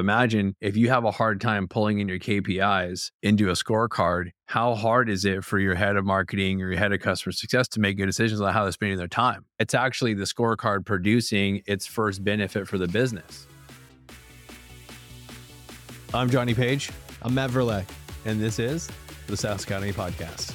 Imagine 0.00 0.54
if 0.60 0.76
you 0.76 0.90
have 0.90 1.04
a 1.04 1.10
hard 1.10 1.40
time 1.40 1.66
pulling 1.66 1.98
in 1.98 2.06
your 2.06 2.20
KPIs 2.20 3.10
into 3.24 3.48
a 3.48 3.54
scorecard, 3.54 4.30
how 4.46 4.76
hard 4.76 5.10
is 5.10 5.24
it 5.24 5.42
for 5.42 5.58
your 5.58 5.74
head 5.74 5.96
of 5.96 6.04
marketing 6.04 6.62
or 6.62 6.68
your 6.68 6.78
head 6.78 6.92
of 6.92 7.00
customer 7.00 7.32
success 7.32 7.66
to 7.66 7.80
make 7.80 7.96
good 7.96 8.06
decisions 8.06 8.40
on 8.40 8.52
how 8.52 8.62
they're 8.62 8.70
spending 8.70 8.96
their 8.96 9.08
time? 9.08 9.44
It's 9.58 9.74
actually 9.74 10.14
the 10.14 10.22
scorecard 10.22 10.86
producing 10.86 11.62
its 11.66 11.84
first 11.84 12.22
benefit 12.22 12.68
for 12.68 12.78
the 12.78 12.86
business. 12.86 13.48
I'm 16.14 16.30
Johnny 16.30 16.54
Page. 16.54 16.90
I'm 17.22 17.34
Matt 17.34 17.50
Verlaque. 17.50 17.90
And 18.24 18.40
this 18.40 18.60
is 18.60 18.88
the 19.26 19.36
SaaS 19.36 19.64
Academy 19.64 19.92
Podcast. 19.92 20.54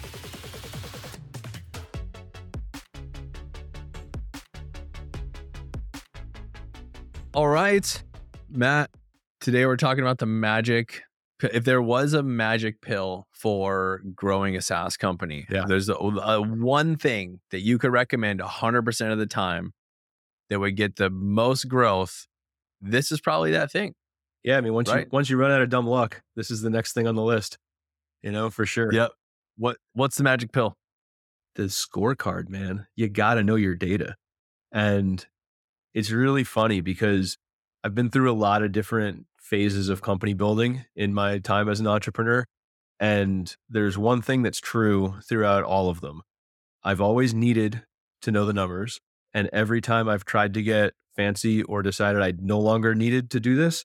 All 7.34 7.50
right, 7.50 8.04
Matt, 8.50 8.90
today 9.44 9.66
we're 9.66 9.78
talking 9.78 10.04
about 10.04 10.18
the 10.18 10.26
magic. 10.26 11.04
If 11.42 11.66
there 11.66 11.82
was 11.82 12.14
a 12.14 12.24
magic 12.24 12.82
pill 12.82 13.28
for 13.32 14.02
growing 14.16 14.56
a 14.56 14.62
SaaS 14.62 14.96
company, 14.96 15.46
yeah. 15.50 15.66
there's 15.68 15.90
a, 15.90 15.96
a 15.96 15.98
uh, 15.98 16.40
one 16.40 16.96
thing 16.96 17.42
that 17.52 17.60
you 17.60 17.78
could 17.78 17.92
recommend 17.92 18.40
100% 18.40 19.12
of 19.12 19.20
the 19.20 19.26
time 19.26 19.74
that 20.50 20.60
would 20.60 20.78
get 20.78 20.96
the 20.96 21.10
most 21.10 21.68
growth. 21.68 22.28
This 22.80 23.12
is 23.12 23.20
probably 23.20 23.52
that 23.52 23.70
thing. 23.70 23.94
Yeah, 24.44 24.58
I 24.58 24.62
mean, 24.62 24.74
once 24.74 24.90
right? 24.90 25.06
you 25.06 25.10
once 25.12 25.30
you 25.30 25.38
run 25.38 25.52
out 25.52 25.62
of 25.62 25.70
dumb 25.70 25.88
luck, 25.88 26.22
this 26.36 26.50
is 26.50 26.62
the 26.62 26.70
next 26.70 26.94
thing 26.94 27.08
on 27.08 27.16
the 27.16 27.22
list. 27.22 27.58
You 28.22 28.32
know, 28.32 28.50
for 28.50 28.66
sure. 28.66 28.94
Yep. 28.94 29.12
What 29.58 29.78
what's 29.94 30.18
the 30.18 30.24
magic 30.24 30.52
pill? 30.52 30.76
The 31.56 31.64
scorecard, 31.64 32.50
man. 32.50 32.88
You 32.96 33.10
got 33.10 33.36
to 33.36 33.44
know 33.44 33.56
your 33.56 33.76
data. 33.76 34.16
And 34.72 35.26
it's 35.94 36.12
really 36.12 36.44
funny 36.44 36.82
because 36.82 37.38
I've 37.84 37.96
been 37.96 38.10
through 38.10 38.32
a 38.32 38.34
lot 38.34 38.64
of 38.64 38.72
different 38.72 39.28
phases 39.44 39.90
of 39.90 40.02
company 40.02 40.34
building 40.34 40.86
in 40.96 41.14
my 41.14 41.38
time 41.38 41.70
as 41.70 41.80
an 41.80 41.88
entrepreneur. 41.88 42.46
And 43.00 43.56
there's 43.70 43.98
one 43.98 44.22
thing 44.22 44.42
that's 44.42 44.60
true 44.60 45.16
throughout 45.28 45.64
all 45.64 45.90
of 45.90 46.02
them. 46.02 46.22
I've 46.84 47.02
always 47.02 47.34
needed 47.34 47.84
to 48.22 48.32
know 48.32 48.46
the 48.46 48.54
numbers. 48.54 49.00
And 49.34 49.50
every 49.52 49.82
time 49.82 50.08
I've 50.08 50.26
tried 50.26 50.54
to 50.54 50.64
get 50.64 50.94
fancy 51.16 51.64
or 51.64 51.82
decided 51.82 52.22
I 52.22 52.34
no 52.40 52.60
longer 52.60 52.96
needed 52.96 53.30
to 53.32 53.40
do 53.40 53.56
this, 53.56 53.84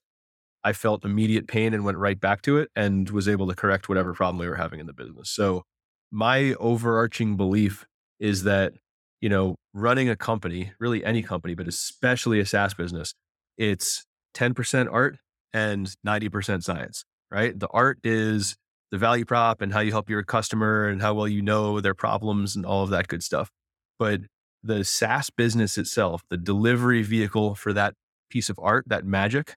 I 0.63 0.73
felt 0.73 1.05
immediate 1.05 1.47
pain 1.47 1.73
and 1.73 1.83
went 1.83 1.97
right 1.97 2.19
back 2.19 2.41
to 2.43 2.57
it 2.57 2.69
and 2.75 3.09
was 3.09 3.27
able 3.27 3.47
to 3.47 3.55
correct 3.55 3.89
whatever 3.89 4.13
problem 4.13 4.39
we 4.39 4.47
were 4.47 4.55
having 4.55 4.79
in 4.79 4.87
the 4.87 4.93
business. 4.93 5.29
So, 5.29 5.63
my 6.11 6.55
overarching 6.55 7.37
belief 7.37 7.85
is 8.19 8.43
that, 8.43 8.73
you 9.21 9.29
know, 9.29 9.55
running 9.73 10.09
a 10.09 10.15
company, 10.15 10.71
really 10.79 11.05
any 11.05 11.21
company, 11.21 11.53
but 11.53 11.67
especially 11.67 12.39
a 12.39 12.45
SaaS 12.45 12.73
business, 12.73 13.13
it's 13.57 14.05
10% 14.35 14.91
art 14.91 15.19
and 15.53 15.93
90% 16.05 16.63
science, 16.63 17.03
right? 17.31 17.57
The 17.57 17.67
art 17.69 17.99
is 18.03 18.55
the 18.91 18.97
value 18.97 19.25
prop 19.25 19.61
and 19.61 19.71
how 19.71 19.79
you 19.79 19.91
help 19.91 20.09
your 20.09 20.23
customer 20.23 20.87
and 20.87 21.01
how 21.01 21.13
well 21.13 21.27
you 21.27 21.41
know 21.41 21.79
their 21.79 21.93
problems 21.93 22.55
and 22.55 22.65
all 22.65 22.83
of 22.83 22.89
that 22.89 23.07
good 23.07 23.23
stuff. 23.23 23.51
But 23.97 24.21
the 24.63 24.83
SaaS 24.83 25.29
business 25.29 25.77
itself, 25.77 26.23
the 26.29 26.37
delivery 26.37 27.03
vehicle 27.03 27.55
for 27.55 27.73
that 27.73 27.93
piece 28.29 28.49
of 28.49 28.59
art, 28.61 28.85
that 28.87 29.05
magic, 29.05 29.55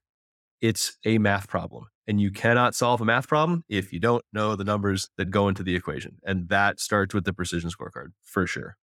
it's 0.61 0.97
a 1.05 1.19
math 1.19 1.49
problem. 1.49 1.87
And 2.07 2.21
you 2.21 2.31
cannot 2.31 2.75
solve 2.75 3.01
a 3.01 3.05
math 3.05 3.29
problem 3.29 3.65
if 3.69 3.93
you 3.93 4.01
don't 4.01 4.25
know 4.33 4.57
the 4.57 4.65
numbers 4.65 5.09
that 5.17 5.31
go 5.31 5.49
into 5.49 5.63
the 5.63 5.75
equation. 5.75 6.19
And 6.25 6.49
that 6.49 6.81
starts 6.81 7.15
with 7.15 7.25
the 7.25 7.33
precision 7.33 7.71
scorecard 7.71 8.09
for 8.23 8.47
sure. 8.47 8.77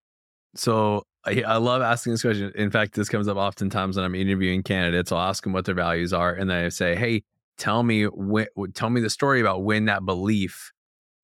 So 0.56 1.04
I, 1.26 1.42
I, 1.42 1.58
love 1.58 1.82
asking 1.82 2.14
this 2.14 2.22
question. 2.22 2.52
In 2.56 2.72
fact, 2.72 2.94
this 2.94 3.10
comes 3.10 3.28
up 3.28 3.38
oftentimes 3.38 3.98
when 3.98 4.06
I'm 4.06 4.16
interviewing 4.16 4.64
candidates. 4.64 5.12
I'll 5.12 5.20
ask 5.20 5.44
them 5.44 5.54
what 5.54 5.66
their 5.66 5.76
values 5.76 6.14
are, 6.14 6.34
and 6.34 6.50
then 6.50 6.66
I 6.66 6.70
say, 6.70 6.96
"Hey, 6.96 7.24
tell 7.58 7.84
me 7.84 8.06
when, 8.06 8.48
tell 8.74 8.90
me 8.90 9.02
the 9.02 9.10
story 9.10 9.42
about 9.42 9.64
when 9.64 9.86
that 9.86 10.06
belief 10.06 10.72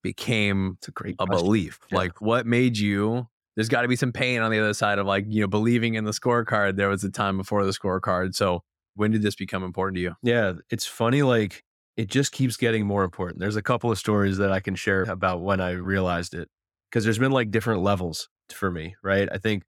became 0.05 0.77
a, 1.03 1.13
a 1.23 1.25
belief. 1.25 1.79
Yeah. 1.89 1.97
Like, 1.97 2.21
what 2.21 2.45
made 2.45 2.77
you? 2.77 3.27
There's 3.55 3.69
got 3.69 3.81
to 3.81 3.87
be 3.87 3.95
some 3.95 4.11
pain 4.11 4.41
on 4.41 4.51
the 4.51 4.59
other 4.59 4.73
side 4.73 4.99
of 4.99 5.07
like 5.07 5.25
you 5.27 5.41
know 5.41 5.47
believing 5.47 5.95
in 5.95 6.03
the 6.03 6.11
scorecard. 6.11 6.75
There 6.75 6.89
was 6.89 7.03
a 7.03 7.09
time 7.09 7.37
before 7.37 7.65
the 7.65 7.71
scorecard. 7.71 8.35
So 8.35 8.63
when 8.95 9.11
did 9.11 9.23
this 9.23 9.35
become 9.35 9.63
important 9.63 9.95
to 9.95 10.01
you? 10.01 10.15
Yeah, 10.21 10.53
it's 10.69 10.85
funny. 10.85 11.23
Like 11.23 11.63
it 11.97 12.07
just 12.07 12.33
keeps 12.33 12.57
getting 12.57 12.85
more 12.85 13.03
important. 13.03 13.39
There's 13.39 13.55
a 13.55 13.61
couple 13.61 13.89
of 13.89 13.97
stories 13.97 14.37
that 14.37 14.51
I 14.51 14.59
can 14.59 14.75
share 14.75 15.03
about 15.03 15.41
when 15.41 15.61
I 15.61 15.71
realized 15.71 16.33
it 16.33 16.49
because 16.89 17.03
there's 17.03 17.17
been 17.17 17.31
like 17.31 17.49
different 17.49 17.81
levels 17.81 18.29
for 18.51 18.69
me, 18.69 18.95
right? 19.01 19.27
I 19.31 19.37
think 19.37 19.63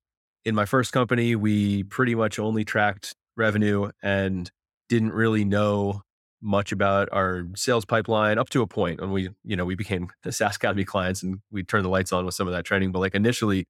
in 0.48 0.56
my 0.56 0.64
first 0.64 0.94
company, 0.94 1.36
we 1.36 1.84
pretty 1.84 2.16
much 2.16 2.40
only 2.40 2.64
tracked 2.64 3.14
revenue 3.36 3.92
and 4.02 4.50
didn't 4.88 5.12
really 5.12 5.44
know 5.44 6.04
much 6.42 6.72
about 6.72 7.10
our 7.12 7.46
sales 7.54 7.84
pipeline 7.84 8.38
up 8.38 8.50
to 8.50 8.62
a 8.62 8.68
point 8.68 9.02
when 9.02 9.12
we, 9.12 9.30
you 9.44 9.58
know, 9.58 9.66
we 9.66 9.76
became 9.76 10.08
the 10.24 10.32
SaaS 10.32 10.56
Academy 10.56 10.86
clients 10.86 11.22
and 11.22 11.40
we 11.52 11.64
turned 11.64 11.84
the 11.84 11.90
lights 11.90 12.14
on 12.14 12.26
with 12.26 12.34
some 12.34 12.48
of 12.48 12.54
that 12.54 12.64
training. 12.64 12.94
But 12.94 13.00
like 13.00 13.14
initially, 13.14 13.66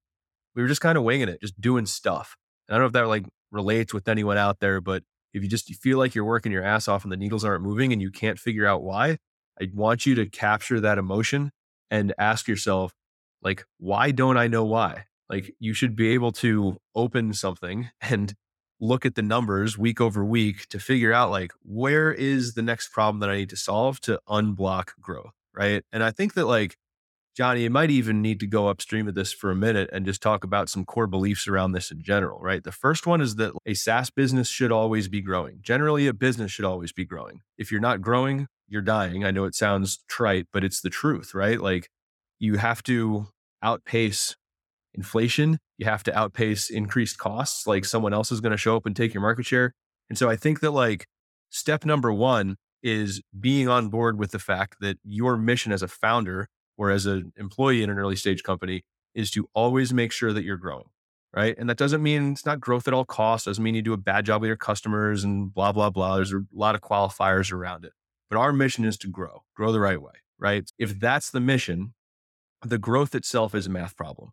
we 0.55 0.61
were 0.61 0.67
just 0.67 0.79
kind 0.79 0.99
of 0.99 1.03
winging 1.03 1.29
it, 1.29 1.41
just 1.41 1.59
doing 1.59 1.88
stuff. 1.88 2.35
And 2.69 2.75
I 2.75 2.77
don't 2.77 2.83
know 2.83 2.88
if 2.88 2.94
that 2.94 3.07
like 3.07 3.25
relates 3.51 3.91
with 3.91 4.07
anyone 4.07 4.38
out 4.38 4.59
there, 4.59 4.79
but 4.79 5.01
if 5.33 5.41
you 5.41 5.49
just 5.49 5.73
feel 5.81 5.97
like 5.97 6.13
you're 6.13 6.25
working 6.25 6.51
your 6.51 6.63
ass 6.63 6.88
off 6.88 7.03
and 7.03 7.11
the 7.11 7.17
needles 7.17 7.44
aren't 7.44 7.63
moving 7.63 7.91
and 7.91 8.03
you 8.03 8.11
can't 8.11 8.38
figure 8.38 8.67
out 8.67 8.83
why, 8.83 9.17
I 9.59 9.69
want 9.73 10.05
you 10.05 10.13
to 10.13 10.27
capture 10.27 10.79
that 10.81 10.99
emotion 10.99 11.49
and 11.89 12.13
ask 12.19 12.47
yourself, 12.47 12.94
like, 13.41 13.65
why 13.79 14.11
don't 14.11 14.38
I 14.38 14.47
know 14.47 14.63
why? 14.63 15.05
Like, 15.29 15.53
you 15.59 15.73
should 15.73 15.95
be 15.95 16.09
able 16.09 16.31
to 16.33 16.77
open 16.95 17.33
something 17.33 17.89
and 18.01 18.35
look 18.79 19.05
at 19.05 19.15
the 19.15 19.21
numbers 19.21 19.77
week 19.77 19.99
over 19.99 20.23
week 20.23 20.67
to 20.69 20.79
figure 20.79 21.13
out, 21.13 21.31
like, 21.31 21.51
where 21.63 22.11
is 22.11 22.53
the 22.53 22.61
next 22.61 22.91
problem 22.91 23.19
that 23.19 23.29
I 23.29 23.38
need 23.38 23.49
to 23.49 23.55
solve 23.55 23.99
to 24.01 24.19
unblock 24.27 24.89
growth. 25.01 25.33
Right. 25.53 25.83
And 25.91 26.03
I 26.03 26.11
think 26.11 26.35
that, 26.35 26.45
like, 26.45 26.77
Johnny, 27.35 27.61
you 27.61 27.69
might 27.69 27.91
even 27.91 28.23
need 28.23 28.39
to 28.39 28.47
go 28.47 28.67
upstream 28.67 29.07
of 29.07 29.13
this 29.13 29.31
for 29.31 29.51
a 29.51 29.55
minute 29.55 29.91
and 29.93 30.07
just 30.07 30.23
talk 30.23 30.43
about 30.43 30.69
some 30.69 30.85
core 30.85 31.05
beliefs 31.05 31.47
around 31.47 31.71
this 31.71 31.91
in 31.91 32.01
general, 32.01 32.39
right? 32.39 32.63
The 32.63 32.71
first 32.71 33.05
one 33.05 33.21
is 33.21 33.35
that 33.35 33.53
a 33.63 33.75
SaaS 33.75 34.09
business 34.09 34.47
should 34.47 34.71
always 34.71 35.07
be 35.07 35.21
growing. 35.21 35.59
Generally, 35.61 36.07
a 36.07 36.13
business 36.13 36.51
should 36.51 36.65
always 36.65 36.91
be 36.91 37.05
growing. 37.05 37.41
If 37.55 37.71
you're 37.71 37.79
not 37.79 38.01
growing, 38.01 38.47
you're 38.67 38.81
dying. 38.81 39.23
I 39.23 39.29
know 39.29 39.45
it 39.45 39.53
sounds 39.53 39.99
trite, 40.07 40.47
but 40.51 40.63
it's 40.63 40.81
the 40.81 40.89
truth, 40.89 41.33
right? 41.33 41.61
Like 41.61 41.89
you 42.39 42.57
have 42.57 42.81
to 42.83 43.27
outpace 43.61 44.35
inflation, 44.97 45.59
you 45.78 45.85
have 45.85 46.03
to 46.03 46.18
outpace 46.18 46.69
increased 46.69 47.18
costs. 47.18 47.68
Like 47.68 47.85
someone 47.85 48.13
else 48.13 48.31
is 48.31 48.41
going 48.41 48.52
to 48.52 48.58
show 48.58 48.75
up 48.75 48.85
and 48.85 48.96
take 48.96 49.13
your 49.13 49.22
market 49.22 49.46
share. 49.46 49.74
And 50.09 50.18
so 50.18 50.30
I 50.30 50.35
think 50.35 50.59
that 50.62 50.72
like 50.72 51.08
step 51.50 51.85
number 51.85 52.12
one 52.12 52.58
is 52.84 53.22
being 53.40 53.69
on 53.69 53.90
board 53.90 54.19
with 54.19 54.31
the 54.31 54.40
fact 54.40 54.78
that 54.81 54.97
your 55.03 55.38
mission 55.38 55.72
as 55.72 55.81
a 55.81 55.88
founder 55.88 56.50
or 56.78 56.91
as 56.91 57.06
an 57.06 57.31
employee 57.38 57.84
in 57.84 57.90
an 57.90 57.97
early 57.97 58.16
stage 58.16 58.44
company 58.44 58.84
is 59.16 59.31
to 59.31 59.47
always 59.53 59.94
make 59.94 60.12
sure 60.12 60.34
that 60.34 60.44
you're 60.44 60.57
growing. 60.57 60.86
Right. 61.34 61.56
And 61.57 61.69
that 61.69 61.78
doesn't 61.78 62.02
mean 62.02 62.31
it's 62.31 62.46
not 62.46 62.59
growth 62.59 62.88
at 62.88 62.94
all 62.94 63.06
costs, 63.06 63.46
doesn't 63.46 63.63
mean 63.63 63.75
you 63.75 63.81
do 63.81 63.94
a 63.94 63.97
bad 63.97 64.25
job 64.25 64.41
with 64.41 64.47
your 64.47 64.57
customers 64.57 65.24
and 65.24 65.53
blah, 65.53 65.72
blah, 65.72 65.90
blah. 65.90 66.16
There's 66.16 66.34
a 66.34 66.41
lot 66.53 66.74
of 66.74 66.81
qualifiers 66.81 67.52
around 67.52 67.86
it. 67.86 67.91
But 68.30 68.40
our 68.40 68.52
mission 68.52 68.86
is 68.86 68.97
to 69.00 69.07
grow, 69.07 69.44
grow 69.56 69.72
the 69.72 69.80
right 69.80 70.02
way. 70.02 70.13
Right. 70.40 70.69
If 70.80 71.00
that's 71.00 71.30
the 71.30 71.40
mission, 71.40 71.94
the 72.63 72.78
growth 72.78 73.13
itself 73.13 73.53
is 73.53 73.68
a 73.68 73.69
math 73.69 73.96
problem. 73.96 74.31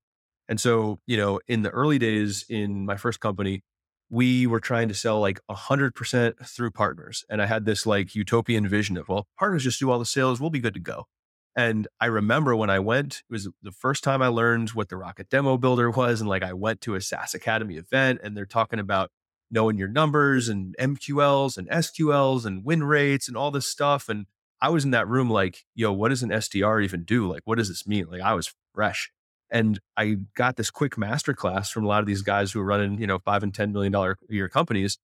And 0.49 0.61
so, 0.61 1.01
you 1.07 1.17
know, 1.17 1.41
in 1.49 1.63
the 1.63 1.71
early 1.71 1.99
days 1.99 2.45
in 2.49 2.85
my 2.85 2.97
first 2.97 3.21
company, 3.21 3.63
we 4.11 4.47
were 4.47 4.61
trying 4.61 4.89
to 4.89 4.95
sell 4.95 5.21
like 5.21 5.41
100% 5.51 6.47
through 6.47 6.71
partners. 6.71 7.25
And 7.31 7.41
I 7.41 7.47
had 7.47 7.65
this 7.65 7.87
like 7.87 8.15
utopian 8.15 8.69
vision 8.69 8.97
of, 8.97 9.09
well, 9.09 9.27
partners 9.39 9.65
just 9.65 9.81
do 9.81 9.91
all 9.91 9.99
the 9.99 10.05
sales, 10.05 10.41
we'll 10.41 10.51
be 10.51 10.61
good 10.61 10.75
to 10.75 10.81
go. 10.81 11.07
And 11.57 11.87
I 12.01 12.07
remember 12.07 12.57
when 12.57 12.71
I 12.71 12.81
went, 12.81 13.23
it 13.29 13.33
was 13.33 13.49
the 13.63 13.73
first 13.73 14.03
time 14.03 14.23
I 14.23 14.27
learned 14.27 14.71
what 14.71 14.89
the 14.89 14.97
Rocket 14.97 15.29
Demo 15.31 15.57
Builder 15.57 15.91
was. 15.91 16.21
And 16.21 16.29
like 16.29 16.43
I 16.43 16.53
went 16.53 16.81
to 16.83 16.97
a 16.97 17.01
SaaS 17.01 17.35
Academy 17.35 17.77
event 17.77 18.21
and 18.23 18.37
they're 18.37 18.45
talking 18.45 18.81
about 18.81 19.11
knowing 19.51 19.79
your 19.79 19.89
numbers 19.89 20.49
and 20.49 20.75
MQLs 20.81 21.57
and 21.57 21.69
SQLs 21.69 22.45
and 22.45 22.65
win 22.65 22.83
rates 22.83 23.29
and 23.29 23.37
all 23.37 23.53
this 23.53 23.67
stuff. 23.67 24.09
And 24.09 24.27
I 24.61 24.69
was 24.69 24.85
in 24.85 24.91
that 24.91 25.09
room 25.09 25.31
like, 25.31 25.65
yo, 25.75 25.93
what 25.93 26.09
does 26.09 26.23
an 26.23 26.31
SDR 26.31 26.83
even 26.83 27.05
do? 27.05 27.31
Like, 27.31 27.43
what 27.45 27.59
does 27.59 27.69
this 27.69 27.87
mean? 27.87 28.07
Like, 28.11 28.23
I 28.23 28.35
was 28.35 28.53
fresh. 28.75 29.11
And 29.51 29.79
I 29.97 30.17
got 30.37 30.57
this 30.57 30.71
quick 30.71 30.97
masterclass 30.97 31.71
from 31.71 31.85
a 31.85 31.89
lot 31.89 32.01
of 32.01 32.07
these 32.07 32.23
guys 32.23 32.53
who 32.53 32.61
are 32.61 32.65
running, 32.65 32.99
you 32.99 33.07
know, 33.07 33.19
five 33.19 33.43
and 33.43 33.53
$10 33.53 33.73
million 33.73 33.95
a 33.95 34.15
year 34.29 34.49
companies 34.49 34.99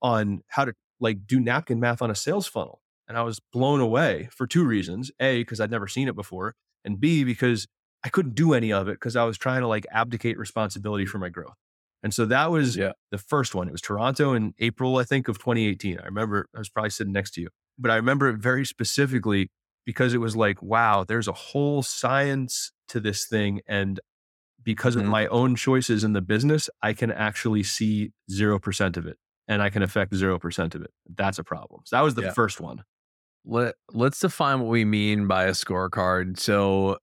on 0.00 0.42
how 0.48 0.64
to 0.64 0.74
like 1.00 1.26
do 1.26 1.38
napkin 1.38 1.78
math 1.78 2.02
on 2.02 2.10
a 2.10 2.14
sales 2.14 2.46
funnel. 2.46 2.80
And 3.06 3.18
I 3.18 3.22
was 3.22 3.40
blown 3.52 3.80
away 3.80 4.28
for 4.32 4.46
two 4.46 4.64
reasons. 4.64 5.10
A, 5.20 5.40
because 5.40 5.60
I'd 5.60 5.70
never 5.70 5.86
seen 5.86 6.08
it 6.08 6.16
before. 6.16 6.54
And 6.84 6.98
B, 6.98 7.24
because 7.24 7.66
I 8.04 8.08
couldn't 8.08 8.34
do 8.34 8.54
any 8.54 8.72
of 8.72 8.88
it 8.88 8.94
because 8.94 9.16
I 9.16 9.24
was 9.24 9.38
trying 9.38 9.60
to 9.60 9.68
like 9.68 9.86
abdicate 9.90 10.38
responsibility 10.38 11.06
for 11.06 11.18
my 11.18 11.28
growth. 11.28 11.54
And 12.02 12.12
so 12.12 12.26
that 12.26 12.50
was 12.50 12.76
yeah. 12.76 12.92
the 13.10 13.18
first 13.18 13.54
one. 13.54 13.68
It 13.68 13.72
was 13.72 13.80
Toronto 13.80 14.32
in 14.32 14.54
April, 14.58 14.96
I 14.96 15.04
think, 15.04 15.28
of 15.28 15.38
2018. 15.38 16.00
I 16.00 16.04
remember 16.06 16.48
I 16.54 16.58
was 16.58 16.68
probably 16.68 16.90
sitting 16.90 17.12
next 17.12 17.32
to 17.34 17.42
you, 17.42 17.48
but 17.78 17.90
I 17.90 17.96
remember 17.96 18.28
it 18.28 18.38
very 18.38 18.66
specifically 18.66 19.50
because 19.84 20.14
it 20.14 20.18
was 20.18 20.36
like, 20.36 20.62
wow, 20.62 21.04
there's 21.04 21.28
a 21.28 21.32
whole 21.32 21.82
science 21.82 22.72
to 22.88 23.00
this 23.00 23.26
thing. 23.26 23.60
And 23.66 24.00
because 24.62 24.94
mm-hmm. 24.96 25.06
of 25.06 25.10
my 25.10 25.26
own 25.26 25.56
choices 25.56 26.04
in 26.04 26.12
the 26.12 26.20
business, 26.20 26.70
I 26.82 26.92
can 26.92 27.10
actually 27.10 27.62
see 27.62 28.12
0% 28.30 28.96
of 28.96 29.06
it. 29.06 29.18
and 29.48 29.60
I 29.60 29.70
can 29.70 29.82
affect 29.82 30.12
0% 30.12 30.74
of 30.76 30.82
it. 30.82 30.90
That's 31.16 31.36
a 31.36 31.42
problem. 31.44 31.80
So 31.84 31.96
that 31.96 32.02
was 32.02 32.14
the 32.14 32.22
Yeah. 32.22 32.32
first 32.32 32.60
one. 32.60 32.84
Let, 33.44 33.74
let's 33.92 34.20
define 34.20 34.60
what 34.60 34.70
we 34.70 34.84
mean 34.84 35.26
by 35.26 35.44
a 35.44 35.50
scorecard. 35.50 36.38
So, 36.38 36.98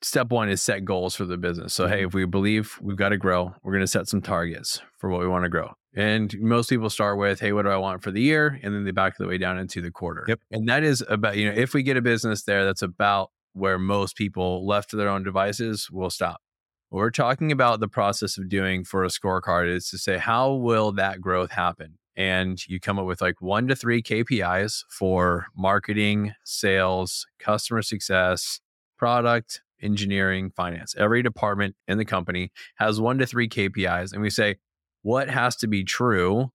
step 0.00 0.30
one 0.30 0.48
is 0.48 0.62
set 0.62 0.84
goals 0.84 1.16
for 1.16 1.24
the 1.24 1.36
business. 1.36 1.74
So, 1.74 1.88
hey, 1.88 2.02
Mhm. 2.02 2.06
if 2.06 2.14
we 2.14 2.26
believe 2.26 2.78
we've 2.80 2.96
got 2.96 3.08
to 3.08 3.16
grow, 3.16 3.54
we're 3.64 3.72
going 3.72 3.82
to 3.82 3.88
set 3.88 4.06
some 4.06 4.22
targets 4.22 4.80
for 4.98 5.10
what 5.10 5.20
we 5.20 5.26
want 5.26 5.42
to 5.44 5.48
grow. 5.48 5.72
And 5.96 6.34
most 6.40 6.68
people 6.68 6.90
start 6.90 7.18
with, 7.18 7.40
hey, 7.40 7.52
what 7.52 7.62
do 7.62 7.68
I 7.68 7.76
want 7.76 8.02
for 8.02 8.10
the 8.10 8.20
year? 8.20 8.58
And 8.62 8.74
then 8.74 8.84
they 8.84 8.90
back 8.90 9.16
the 9.16 9.26
way 9.26 9.38
down 9.38 9.58
into 9.58 9.80
the 9.80 9.90
quarter. 9.90 10.24
Yep. 10.26 10.40
And 10.50 10.68
that 10.68 10.82
is 10.82 11.04
about, 11.08 11.36
you 11.36 11.46
know, 11.46 11.56
if 11.56 11.72
we 11.72 11.82
get 11.82 11.96
a 11.96 12.02
business 12.02 12.42
there, 12.42 12.64
that's 12.64 12.82
about 12.82 13.30
where 13.52 13.78
most 13.78 14.16
people 14.16 14.66
left 14.66 14.90
to 14.90 14.96
their 14.96 15.08
own 15.08 15.22
devices 15.22 15.88
will 15.90 16.10
stop. 16.10 16.40
What 16.88 16.98
we're 16.98 17.10
talking 17.10 17.52
about 17.52 17.80
the 17.80 17.88
process 17.88 18.38
of 18.38 18.48
doing 18.48 18.84
for 18.84 19.04
a 19.04 19.08
scorecard 19.08 19.72
is 19.72 19.88
to 19.90 19.98
say, 19.98 20.18
how 20.18 20.52
will 20.52 20.92
that 20.92 21.20
growth 21.20 21.52
happen? 21.52 21.98
And 22.16 22.64
you 22.68 22.78
come 22.78 22.98
up 22.98 23.06
with 23.06 23.20
like 23.20 23.40
one 23.40 23.66
to 23.68 23.76
three 23.76 24.02
KPIs 24.02 24.84
for 24.88 25.46
marketing, 25.56 26.34
sales, 26.44 27.26
customer 27.38 27.82
success, 27.82 28.60
product, 28.96 29.62
engineering, 29.82 30.50
finance. 30.54 30.94
Every 30.96 31.22
department 31.22 31.74
in 31.88 31.98
the 31.98 32.04
company 32.04 32.52
has 32.76 33.00
one 33.00 33.18
to 33.18 33.26
three 33.26 33.48
KPIs. 33.48 34.12
And 34.12 34.22
we 34.22 34.30
say, 34.30 34.56
what 35.04 35.28
has 35.28 35.54
to 35.54 35.68
be 35.68 35.84
true 35.84 36.48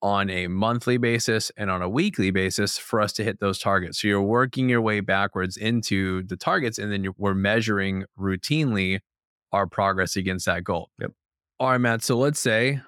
on 0.00 0.30
a 0.30 0.46
monthly 0.46 0.98
basis 0.98 1.50
and 1.56 1.70
on 1.70 1.82
a 1.82 1.88
weekly 1.88 2.30
basis 2.30 2.78
for 2.78 3.00
us 3.00 3.12
to 3.14 3.24
hit 3.24 3.40
those 3.40 3.58
targets. 3.58 4.00
So 4.00 4.08
you're 4.08 4.22
working 4.22 4.68
your 4.68 4.80
way 4.80 5.00
backwards 5.00 5.56
into 5.56 6.22
the 6.22 6.36
targets, 6.36 6.78
and 6.78 6.92
then 6.92 7.02
you're, 7.02 7.14
we're 7.16 7.34
measuring 7.34 8.04
routinely 8.16 9.00
our 9.52 9.66
progress 9.66 10.16
against 10.16 10.46
that 10.46 10.62
goal. 10.62 10.90
Yep. 11.00 11.12
All 11.58 11.70
right, 11.70 11.78
Matt. 11.78 12.04
So 12.04 12.16
let's 12.16 12.38
say 12.38 12.80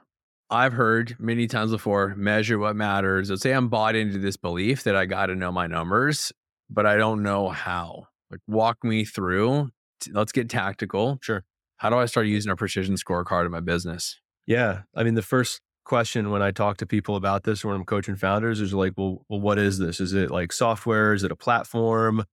I've 0.50 0.74
heard 0.74 1.16
many 1.18 1.46
times 1.46 1.72
before 1.72 2.14
measure 2.14 2.58
what 2.58 2.76
matters. 2.76 3.30
Let's 3.30 3.42
say 3.42 3.52
I'm 3.52 3.68
bought 3.68 3.96
into 3.96 4.18
this 4.18 4.36
belief 4.36 4.84
that 4.84 4.94
I 4.94 5.06
got 5.06 5.26
to 5.26 5.34
know 5.34 5.50
my 5.50 5.66
numbers, 5.66 6.30
but 6.68 6.86
I 6.86 6.96
don't 6.96 7.22
know 7.22 7.48
how. 7.48 8.06
Like, 8.30 8.40
walk 8.46 8.84
me 8.84 9.04
through. 9.04 9.70
Let's 10.12 10.32
get 10.32 10.48
tactical. 10.48 11.18
Sure. 11.22 11.42
How 11.78 11.88
do 11.88 11.96
I 11.96 12.04
start 12.04 12.26
using 12.26 12.52
a 12.52 12.56
precision 12.56 12.94
scorecard 12.96 13.46
in 13.46 13.50
my 13.50 13.60
business? 13.60 14.20
Yeah. 14.46 14.82
I 14.94 15.04
mean, 15.04 15.14
the 15.14 15.22
first 15.22 15.60
question 15.84 16.30
when 16.30 16.42
I 16.42 16.50
talk 16.50 16.76
to 16.78 16.86
people 16.86 17.16
about 17.16 17.44
this 17.44 17.64
when 17.64 17.74
I'm 17.74 17.84
coaching 17.84 18.16
founders 18.16 18.60
is 18.60 18.72
like, 18.72 18.92
well, 18.96 19.24
well, 19.28 19.40
what 19.40 19.58
is 19.58 19.78
this? 19.78 20.00
Is 20.00 20.12
it 20.12 20.30
like 20.30 20.52
software? 20.52 21.12
Is 21.14 21.24
it 21.24 21.32
a 21.32 21.36
platform? 21.36 22.24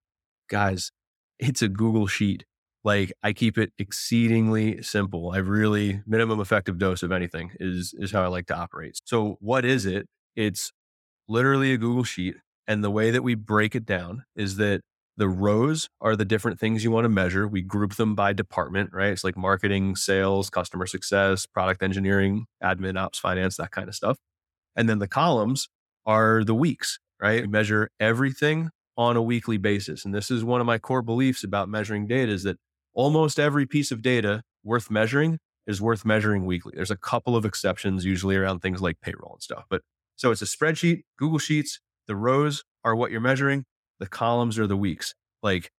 Guys, 0.49 0.91
it's 1.39 1.61
a 1.61 1.67
Google 1.67 2.07
sheet. 2.07 2.45
Like 2.83 3.11
I 3.23 3.33
keep 3.33 3.57
it 3.57 3.73
exceedingly 3.77 4.81
simple. 4.81 5.31
I 5.31 5.37
really 5.37 6.01
minimum 6.05 6.39
effective 6.39 6.77
dose 6.77 7.03
of 7.03 7.11
anything 7.11 7.51
is 7.59 7.93
is 7.97 8.11
how 8.11 8.23
I 8.23 8.27
like 8.27 8.45
to 8.47 8.55
operate. 8.55 8.99
So 9.05 9.37
what 9.41 9.65
is 9.65 9.85
it? 9.85 10.07
It's 10.35 10.71
literally 11.27 11.73
a 11.73 11.77
Google 11.77 12.03
sheet. 12.03 12.35
And 12.67 12.83
the 12.83 12.91
way 12.91 13.11
that 13.11 13.23
we 13.23 13.35
break 13.35 13.75
it 13.75 13.85
down 13.85 14.23
is 14.35 14.57
that 14.57 14.81
the 15.17 15.27
rows 15.27 15.89
are 15.99 16.15
the 16.15 16.25
different 16.25 16.59
things 16.59 16.83
you 16.83 16.91
want 16.91 17.05
to 17.05 17.09
measure. 17.09 17.47
We 17.47 17.61
group 17.63 17.95
them 17.95 18.13
by 18.13 18.33
department, 18.33 18.91
right? 18.93 19.11
It's 19.11 19.23
like 19.23 19.35
marketing, 19.35 19.95
sales, 19.95 20.49
customer 20.49 20.85
success, 20.85 21.45
product 21.47 21.81
engineering, 21.81 22.45
admin, 22.63 22.99
ops, 22.99 23.17
finance, 23.17 23.57
that 23.57 23.71
kind 23.71 23.89
of 23.89 23.95
stuff. 23.95 24.17
And 24.75 24.87
then 24.87 24.99
the 24.99 25.07
columns 25.07 25.69
are 26.05 26.43
the 26.43 26.53
weeks, 26.53 26.99
right? 27.19 27.41
We 27.41 27.47
measure 27.47 27.89
everything 27.99 28.69
on 28.95 29.17
a 29.17 29.21
weekly 29.21 29.57
basis. 29.57 30.05
And 30.05 30.13
this 30.13 30.29
is 30.29 30.43
one 30.43 30.61
of 30.61 30.67
my 30.67 30.77
core 30.77 31.01
beliefs 31.01 31.43
about 31.43 31.67
measuring 31.67 32.07
data 32.07 32.31
is 32.31 32.43
that 32.43 32.57
almost 32.93 33.39
every 33.39 33.65
piece 33.65 33.91
of 33.91 34.01
data 34.03 34.43
worth 34.63 34.91
measuring 34.91 35.39
is 35.65 35.81
worth 35.81 36.05
measuring 36.05 36.45
weekly. 36.45 36.73
There's 36.75 36.91
a 36.91 36.97
couple 36.97 37.35
of 37.35 37.43
exceptions, 37.43 38.05
usually 38.05 38.35
around 38.35 38.59
things 38.59 38.81
like 38.81 39.01
payroll 39.01 39.33
and 39.33 39.41
stuff. 39.41 39.65
But 39.69 39.81
so 40.15 40.31
it's 40.31 40.41
a 40.41 40.45
spreadsheet, 40.45 41.03
Google 41.17 41.39
Sheets. 41.39 41.79
The 42.07 42.15
rows 42.15 42.63
are 42.83 42.95
what 42.95 43.11
you're 43.11 43.19
measuring 43.19 43.65
the 43.99 44.07
columns 44.07 44.57
are 44.59 44.67
the 44.67 44.77
weeks. 44.77 45.13
Like 45.43 45.71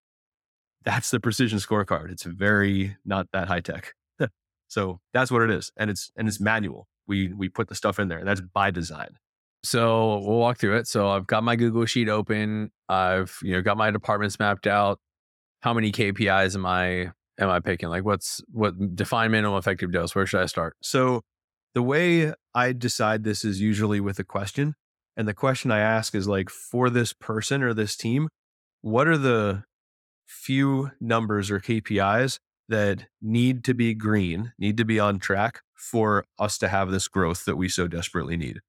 that's 0.85 1.11
the 1.11 1.21
precision 1.21 1.59
scorecard. 1.59 2.11
It's 2.11 2.23
very 2.23 2.97
not 3.05 3.29
that 3.33 3.49
high 3.49 3.61
tech. 3.61 3.95
so 4.69 5.01
that's 5.13 5.31
what 5.31 5.43
it 5.43 5.51
is. 5.51 5.73
And 5.77 5.91
it's 5.91 6.11
and 6.17 6.29
it's 6.29 6.41
manual. 6.41 6.89
We 7.07 7.33
we 7.33 7.49
put 7.49 7.69
the 7.69 7.75
stuff 7.75 7.99
in 7.99 8.09
there. 8.09 8.25
That's 8.25 8.41
by 8.41 8.71
design. 8.71 9.19
So 9.63 10.19
we'll 10.19 10.39
walk 10.39 10.59
through 10.59 10.77
it. 10.77 10.87
So 10.87 11.09
I've 11.09 11.27
got 11.27 11.43
my 11.43 11.57
Google 11.57 11.85
sheet 11.85 12.09
open. 12.09 12.71
I've 12.89 13.39
you 13.43 13.53
know 13.53 13.63
got 13.63 13.77
my 13.77 13.91
departments 13.91 14.39
mapped 14.39 14.67
out. 14.67 15.01
How 15.61 15.75
many 15.75 15.91
KPIs 15.91 16.55
am 16.55 16.65
I 16.65 17.13
am 17.39 17.51
I 17.51 17.61
picking? 17.61 17.89
Like 17.89 18.05
what's 18.05 18.41
what 18.53 18.95
define 18.95 19.31
minimum 19.31 19.59
effective 19.59 19.93
dose? 19.93 20.15
Where 20.15 20.27
should 20.27 20.41
I 20.41 20.47
start? 20.47 20.77
So 20.83 21.23
the 21.75 21.83
way 21.83 22.33
I 22.55 22.73
decide 22.73 23.25
this 23.25 23.45
is 23.45 23.61
usually 23.61 24.01
with 24.01 24.19
a 24.19 24.25
question. 24.25 24.75
And 25.19 25.27
the 25.27 25.35
question 25.35 25.73
I 25.73 25.81
ask 25.81 26.15
is 26.15 26.29
like 26.29 26.49
for 26.49 26.89
this 26.89 27.13
person 27.13 27.61
or 27.65 27.75
this 27.75 27.97
team, 27.97 28.29
what 28.83 29.09
are 29.09 29.19
the 29.19 29.65
few 30.27 30.93
numbers 31.01 31.51
or 31.51 31.59
KPIs 31.59 32.39
that 32.69 33.07
need 33.21 33.65
to 33.65 33.75
be 33.75 33.95
green, 33.95 34.53
need 34.61 34.77
to 34.77 34.85
be 34.85 35.01
on 35.01 35.19
track 35.19 35.61
for 35.75 36.25
us 36.39 36.57
to 36.59 36.69
have 36.69 36.93
this 36.93 37.09
growth 37.09 37.45
that 37.47 37.57
we 37.57 37.69
so 37.69 37.89
desperately 37.89 38.37
need? 38.37 38.61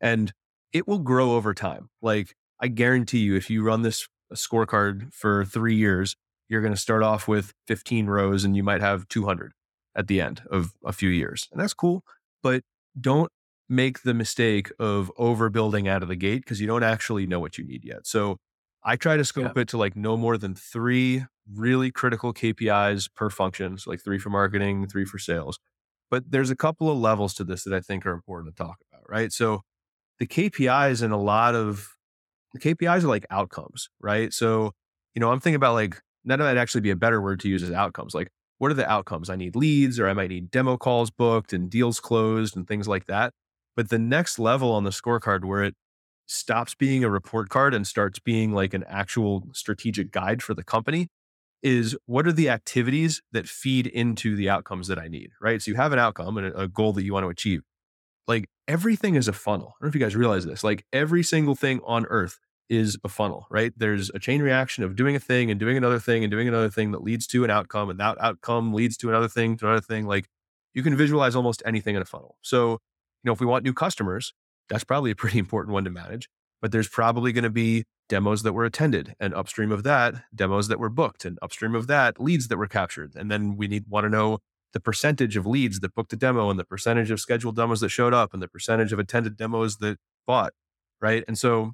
And 0.00 0.32
it 0.72 0.86
will 0.86 1.00
grow 1.00 1.32
over 1.32 1.52
time. 1.52 1.88
Like 2.00 2.36
I 2.60 2.68
guarantee 2.68 3.18
you, 3.18 3.34
if 3.34 3.50
you 3.50 3.64
run 3.64 3.82
this 3.82 4.06
uh, 4.30 4.36
scorecard 4.36 5.12
for 5.12 5.44
three 5.44 5.74
years, 5.74 6.14
you're 6.48 6.62
going 6.62 6.74
to 6.74 6.80
start 6.80 7.02
off 7.02 7.26
with 7.26 7.52
15 7.66 8.06
rows 8.06 8.44
and 8.44 8.54
you 8.56 8.62
might 8.62 8.82
have 8.82 9.08
200 9.08 9.52
at 9.96 10.06
the 10.06 10.20
end 10.20 10.42
of 10.48 10.74
a 10.84 10.92
few 10.92 11.10
years. 11.10 11.48
And 11.50 11.60
that's 11.60 11.74
cool. 11.74 12.04
But 12.40 12.62
don't 13.00 13.32
make 13.68 14.02
the 14.02 14.14
mistake 14.14 14.70
of 14.78 15.12
overbuilding 15.18 15.88
out 15.88 16.02
of 16.02 16.08
the 16.08 16.16
gate 16.16 16.42
because 16.42 16.60
you 16.60 16.66
don't 16.66 16.82
actually 16.82 17.26
know 17.26 17.40
what 17.40 17.58
you 17.58 17.64
need 17.64 17.84
yet. 17.84 18.06
So 18.06 18.38
I 18.82 18.96
try 18.96 19.16
to 19.16 19.24
scope 19.24 19.58
it 19.58 19.68
to 19.68 19.78
like 19.78 19.96
no 19.96 20.16
more 20.16 20.38
than 20.38 20.54
three 20.54 21.24
really 21.52 21.90
critical 21.90 22.32
KPIs 22.32 23.10
per 23.14 23.28
function. 23.28 23.76
So 23.76 23.90
like 23.90 24.02
three 24.02 24.18
for 24.18 24.30
marketing, 24.30 24.86
three 24.88 25.04
for 25.04 25.18
sales. 25.18 25.58
But 26.10 26.30
there's 26.30 26.50
a 26.50 26.56
couple 26.56 26.90
of 26.90 26.96
levels 26.96 27.34
to 27.34 27.44
this 27.44 27.64
that 27.64 27.74
I 27.74 27.80
think 27.80 28.06
are 28.06 28.12
important 28.12 28.56
to 28.56 28.62
talk 28.62 28.78
about, 28.90 29.04
right? 29.08 29.32
So 29.32 29.62
the 30.18 30.26
KPIs 30.26 31.02
and 31.02 31.12
a 31.12 31.18
lot 31.18 31.54
of 31.54 31.88
the 32.54 32.60
KPIs 32.60 33.04
are 33.04 33.08
like 33.08 33.26
outcomes, 33.30 33.90
right? 34.00 34.32
So, 34.32 34.72
you 35.14 35.20
know, 35.20 35.30
I'm 35.30 35.40
thinking 35.40 35.56
about 35.56 35.74
like 35.74 36.00
none 36.24 36.40
of 36.40 36.46
that 36.46 36.54
might 36.54 36.60
actually 36.60 36.80
be 36.80 36.90
a 36.90 36.96
better 36.96 37.20
word 37.20 37.40
to 37.40 37.48
use 37.48 37.62
as 37.62 37.72
outcomes. 37.72 38.14
Like, 38.14 38.30
what 38.58 38.70
are 38.70 38.74
the 38.74 38.90
outcomes? 38.90 39.28
I 39.28 39.36
need 39.36 39.54
leads 39.54 40.00
or 40.00 40.08
I 40.08 40.14
might 40.14 40.30
need 40.30 40.50
demo 40.50 40.76
calls 40.76 41.10
booked 41.10 41.52
and 41.52 41.70
deals 41.70 42.00
closed 42.00 42.56
and 42.56 42.66
things 42.66 42.88
like 42.88 43.06
that. 43.06 43.34
But 43.78 43.90
the 43.90 43.98
next 44.00 44.40
level 44.40 44.72
on 44.72 44.82
the 44.82 44.90
scorecard 44.90 45.44
where 45.44 45.62
it 45.62 45.76
stops 46.26 46.74
being 46.74 47.04
a 47.04 47.08
report 47.08 47.48
card 47.48 47.74
and 47.74 47.86
starts 47.86 48.18
being 48.18 48.50
like 48.50 48.74
an 48.74 48.82
actual 48.88 49.44
strategic 49.52 50.10
guide 50.10 50.42
for 50.42 50.52
the 50.52 50.64
company 50.64 51.06
is 51.62 51.96
what 52.04 52.26
are 52.26 52.32
the 52.32 52.48
activities 52.48 53.22
that 53.30 53.46
feed 53.46 53.86
into 53.86 54.34
the 54.34 54.50
outcomes 54.50 54.88
that 54.88 54.98
I 54.98 55.06
need, 55.06 55.30
right? 55.40 55.62
So 55.62 55.70
you 55.70 55.76
have 55.76 55.92
an 55.92 56.00
outcome 56.00 56.38
and 56.38 56.52
a 56.56 56.66
goal 56.66 56.92
that 56.94 57.04
you 57.04 57.12
want 57.12 57.22
to 57.22 57.30
achieve. 57.30 57.62
Like 58.26 58.48
everything 58.66 59.14
is 59.14 59.28
a 59.28 59.32
funnel. 59.32 59.68
I 59.68 59.70
don't 59.78 59.82
know 59.82 59.88
if 59.90 59.94
you 59.94 60.00
guys 60.00 60.16
realize 60.16 60.44
this. 60.44 60.64
Like 60.64 60.84
every 60.92 61.22
single 61.22 61.54
thing 61.54 61.78
on 61.86 62.04
earth 62.06 62.40
is 62.68 62.98
a 63.04 63.08
funnel, 63.08 63.46
right? 63.48 63.72
There's 63.76 64.10
a 64.10 64.18
chain 64.18 64.42
reaction 64.42 64.82
of 64.82 64.96
doing 64.96 65.14
a 65.14 65.20
thing 65.20 65.52
and 65.52 65.60
doing 65.60 65.76
another 65.76 66.00
thing 66.00 66.24
and 66.24 66.32
doing 66.32 66.48
another 66.48 66.68
thing 66.68 66.90
that 66.90 67.04
leads 67.04 67.28
to 67.28 67.44
an 67.44 67.50
outcome. 67.50 67.90
And 67.90 68.00
that 68.00 68.20
outcome 68.20 68.74
leads 68.74 68.96
to 68.96 69.08
another 69.08 69.28
thing, 69.28 69.56
to 69.58 69.66
another 69.66 69.86
thing. 69.86 70.04
Like 70.04 70.26
you 70.74 70.82
can 70.82 70.96
visualize 70.96 71.36
almost 71.36 71.62
anything 71.64 71.94
in 71.94 72.02
a 72.02 72.04
funnel. 72.04 72.38
So, 72.42 72.80
know, 73.28 73.32
if 73.34 73.40
we 73.40 73.46
want 73.46 73.64
new 73.64 73.72
customers, 73.72 74.32
that's 74.68 74.84
probably 74.84 75.10
a 75.10 75.16
pretty 75.16 75.38
important 75.44 75.72
one 75.72 75.84
to 75.84 75.90
manage. 75.90 76.28
But 76.60 76.72
there's 76.72 76.88
probably 76.88 77.32
going 77.32 77.44
to 77.44 77.50
be 77.50 77.84
demos 78.08 78.42
that 78.42 78.52
were 78.52 78.64
attended 78.64 79.14
and 79.20 79.32
upstream 79.34 79.70
of 79.70 79.84
that, 79.84 80.14
demos 80.34 80.68
that 80.68 80.80
were 80.80 80.88
booked 80.88 81.24
and 81.24 81.38
upstream 81.40 81.74
of 81.74 81.86
that, 81.86 82.20
leads 82.20 82.48
that 82.48 82.56
were 82.56 82.66
captured. 82.66 83.12
And 83.14 83.30
then 83.30 83.56
we 83.56 83.68
need 83.68 83.84
want 83.88 84.04
to 84.04 84.10
know 84.10 84.38
the 84.72 84.80
percentage 84.80 85.36
of 85.36 85.46
leads 85.46 85.80
that 85.80 85.94
booked 85.94 86.12
a 86.12 86.16
demo 86.16 86.50
and 86.50 86.58
the 86.58 86.64
percentage 86.64 87.10
of 87.10 87.20
scheduled 87.20 87.56
demos 87.56 87.80
that 87.80 87.90
showed 87.90 88.12
up 88.12 88.34
and 88.34 88.42
the 88.42 88.48
percentage 88.48 88.92
of 88.92 88.98
attended 88.98 89.36
demos 89.36 89.76
that 89.76 89.98
bought. 90.26 90.52
Right. 91.00 91.22
And 91.28 91.38
so 91.38 91.72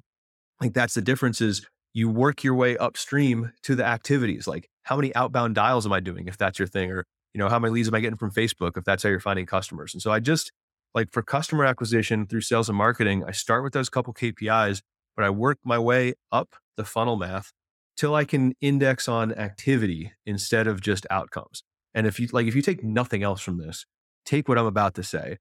think 0.65 0.73
that's 0.73 0.95
the 0.95 1.01
difference 1.01 1.41
is 1.41 1.65
you 1.93 2.09
work 2.09 2.43
your 2.43 2.55
way 2.55 2.75
upstream 2.77 3.53
to 3.63 3.75
the 3.75 3.85
activities. 3.85 4.47
Like 4.47 4.67
how 4.83 4.95
many 4.95 5.15
outbound 5.15 5.55
dials 5.55 5.85
am 5.85 5.93
I 5.93 5.99
doing 5.99 6.27
if 6.27 6.37
that's 6.37 6.59
your 6.59 6.67
thing? 6.67 6.91
Or, 6.91 7.05
you 7.33 7.39
know, 7.39 7.47
how 7.47 7.59
many 7.59 7.73
leads 7.73 7.87
am 7.87 7.95
I 7.95 7.99
getting 7.99 8.17
from 8.17 8.31
Facebook 8.31 8.77
if 8.77 8.83
that's 8.83 9.03
how 9.03 9.09
you're 9.09 9.19
finding 9.19 9.45
customers? 9.45 9.93
And 9.93 10.01
so 10.01 10.11
I 10.11 10.19
just 10.19 10.51
like 10.95 11.11
for 11.11 11.21
customer 11.21 11.65
acquisition 11.65 12.25
through 12.25 12.41
sales 12.41 12.69
and 12.69 12.77
marketing, 12.77 13.23
I 13.27 13.31
start 13.31 13.63
with 13.63 13.73
those 13.73 13.89
couple 13.89 14.13
KPIs, 14.13 14.81
but 15.15 15.25
I 15.25 15.29
work 15.29 15.59
my 15.63 15.77
way 15.77 16.13
up 16.31 16.55
the 16.77 16.85
funnel 16.85 17.17
math 17.17 17.51
till 17.97 18.15
I 18.15 18.25
can 18.25 18.53
index 18.61 19.07
on 19.07 19.33
activity 19.33 20.13
instead 20.25 20.67
of 20.67 20.81
just 20.81 21.05
outcomes. 21.09 21.63
And 21.93 22.07
if 22.07 22.19
you 22.19 22.27
like, 22.31 22.47
if 22.47 22.55
you 22.55 22.61
take 22.61 22.83
nothing 22.83 23.23
else 23.23 23.41
from 23.41 23.57
this, 23.57 23.85
take 24.25 24.47
what 24.47 24.57
I'm 24.57 24.65
about 24.65 24.95
to 24.95 25.03
say. 25.03 25.37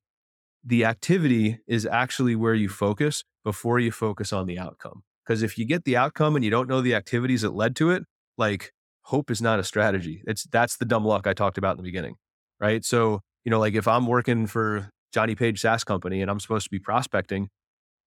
The 0.64 0.84
activity 0.84 1.60
is 1.66 1.86
actually 1.86 2.34
where 2.36 2.54
you 2.54 2.68
focus 2.68 3.24
before 3.44 3.78
you 3.78 3.92
focus 3.92 4.32
on 4.32 4.46
the 4.46 4.58
outcome. 4.58 5.02
Because 5.24 5.42
if 5.42 5.56
you 5.58 5.64
get 5.64 5.84
the 5.84 5.96
outcome 5.96 6.36
and 6.36 6.44
you 6.44 6.50
don't 6.50 6.68
know 6.68 6.80
the 6.80 6.94
activities 6.94 7.42
that 7.42 7.54
led 7.54 7.76
to 7.76 7.90
it, 7.90 8.04
like 8.36 8.72
hope 9.02 9.30
is 9.30 9.40
not 9.40 9.58
a 9.58 9.64
strategy. 9.64 10.22
It's 10.26 10.44
that's 10.44 10.76
the 10.76 10.84
dumb 10.84 11.04
luck 11.04 11.26
I 11.26 11.32
talked 11.32 11.58
about 11.58 11.72
in 11.72 11.76
the 11.78 11.82
beginning. 11.82 12.16
Right. 12.60 12.84
So, 12.84 13.20
you 13.44 13.50
know, 13.50 13.60
like 13.60 13.74
if 13.74 13.86
I'm 13.86 14.06
working 14.06 14.46
for 14.46 14.90
Johnny 15.14 15.36
Page 15.36 15.60
SaaS 15.60 15.84
company 15.84 16.20
and 16.20 16.30
I'm 16.30 16.40
supposed 16.40 16.64
to 16.64 16.70
be 16.70 16.80
prospecting, 16.80 17.48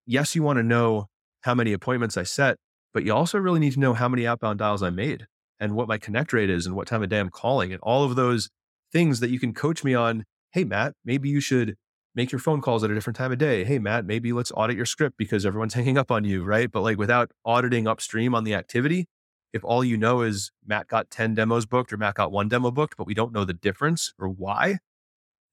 yes, 0.06 0.36
you 0.36 0.44
want 0.44 0.58
to 0.58 0.64
know 0.64 1.08
how 1.42 1.56
many 1.56 1.72
appointments 1.72 2.18
I 2.18 2.24
set, 2.24 2.58
but 2.94 3.06
you 3.06 3.14
also 3.14 3.38
really 3.38 3.62
need 3.62 3.74
to 3.74 3.80
know 3.80 3.94
how 3.94 4.10
many 4.10 4.28
outbound 4.28 4.60
dials 4.60 4.84
I 4.84 4.90
made 4.90 5.26
and 5.60 5.74
what 5.74 5.88
my 5.88 5.98
connect 5.98 6.34
rate 6.34 6.50
is 6.50 6.66
and 6.66 6.76
what 6.76 6.88
time 6.88 7.02
of 7.02 7.10
day 7.10 7.20
I'm 7.20 7.30
calling 7.30 7.72
and 7.72 7.82
all 7.82 8.04
of 8.04 8.16
those 8.18 8.50
things 8.92 9.22
that 9.22 9.30
you 9.30 9.40
can 9.40 9.54
coach 9.54 9.84
me 9.84 9.94
on. 9.94 10.26
Hey, 10.52 10.66
Matt, 10.66 10.94
maybe 11.06 11.30
you 11.30 11.40
should 11.40 11.76
make 12.14 12.32
your 12.32 12.40
phone 12.40 12.62
calls 12.62 12.84
at 12.84 12.92
a 12.92 12.94
different 12.94 13.16
time 13.16 13.32
of 13.32 13.38
day. 13.38 13.64
Hey, 13.64 13.80
Matt, 13.80 14.06
maybe 14.06 14.34
let's 14.34 14.52
audit 14.52 14.76
your 14.76 14.86
script 14.86 15.16
because 15.18 15.46
everyone's 15.46 15.74
hanging 15.76 15.98
up 15.98 16.12
on 16.12 16.26
you, 16.26 16.44
right? 16.44 16.70
But 16.70 16.82
like 16.82 16.98
without 16.98 17.32
auditing 17.46 17.88
upstream 17.88 18.36
on 18.36 18.44
the 18.44 18.54
activity, 18.54 19.08
if 19.54 19.64
all 19.64 19.84
you 19.84 19.96
know 19.96 20.22
is 20.22 20.52
Matt 20.66 20.88
got 20.88 21.10
10 21.10 21.36
demos 21.36 21.66
booked 21.66 21.94
or 21.94 21.98
Matt 21.98 22.16
got 22.16 22.34
one 22.34 22.50
demo 22.50 22.70
booked, 22.70 22.98
but 22.98 23.08
we 23.08 23.14
don't 23.14 23.32
know 23.32 23.46
the 23.46 23.54
difference 23.54 24.14
or 24.20 24.28
why, 24.28 24.80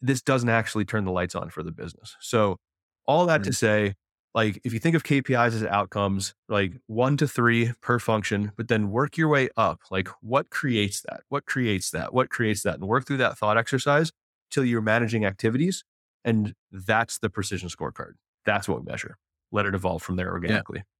this 0.00 0.22
doesn't 0.22 0.48
actually 0.48 0.84
turn 0.84 1.04
the 1.04 1.12
lights 1.12 1.34
on 1.34 1.50
for 1.50 1.62
the 1.62 1.72
business. 1.72 2.16
So, 2.20 2.58
all 3.06 3.26
that 3.26 3.44
to 3.44 3.50
mm. 3.50 3.54
say, 3.54 3.94
like 4.34 4.60
if 4.64 4.72
you 4.72 4.80
think 4.80 4.96
of 4.96 5.04
KPIs 5.04 5.54
as 5.54 5.62
outcomes, 5.64 6.34
like 6.48 6.72
one 6.86 7.16
to 7.18 7.28
three 7.28 7.72
per 7.80 7.98
function, 7.98 8.52
but 8.56 8.68
then 8.68 8.90
work 8.90 9.16
your 9.16 9.28
way 9.28 9.48
up. 9.56 9.80
Like 9.90 10.08
what 10.20 10.50
creates 10.50 11.02
that? 11.02 11.20
What 11.28 11.46
creates 11.46 11.90
that? 11.92 12.12
What 12.12 12.30
creates 12.30 12.62
that? 12.62 12.74
And 12.74 12.88
work 12.88 13.06
through 13.06 13.18
that 13.18 13.38
thought 13.38 13.56
exercise 13.56 14.10
till 14.50 14.64
you're 14.64 14.82
managing 14.82 15.24
activities. 15.24 15.84
And 16.24 16.54
that's 16.72 17.18
the 17.18 17.30
precision 17.30 17.68
scorecard. 17.68 18.12
That's 18.44 18.68
what 18.68 18.80
we 18.80 18.90
measure. 18.90 19.18
Let 19.52 19.66
it 19.66 19.74
evolve 19.74 20.02
from 20.02 20.16
there 20.16 20.32
organically. 20.32 20.78
Yeah. 20.78 20.93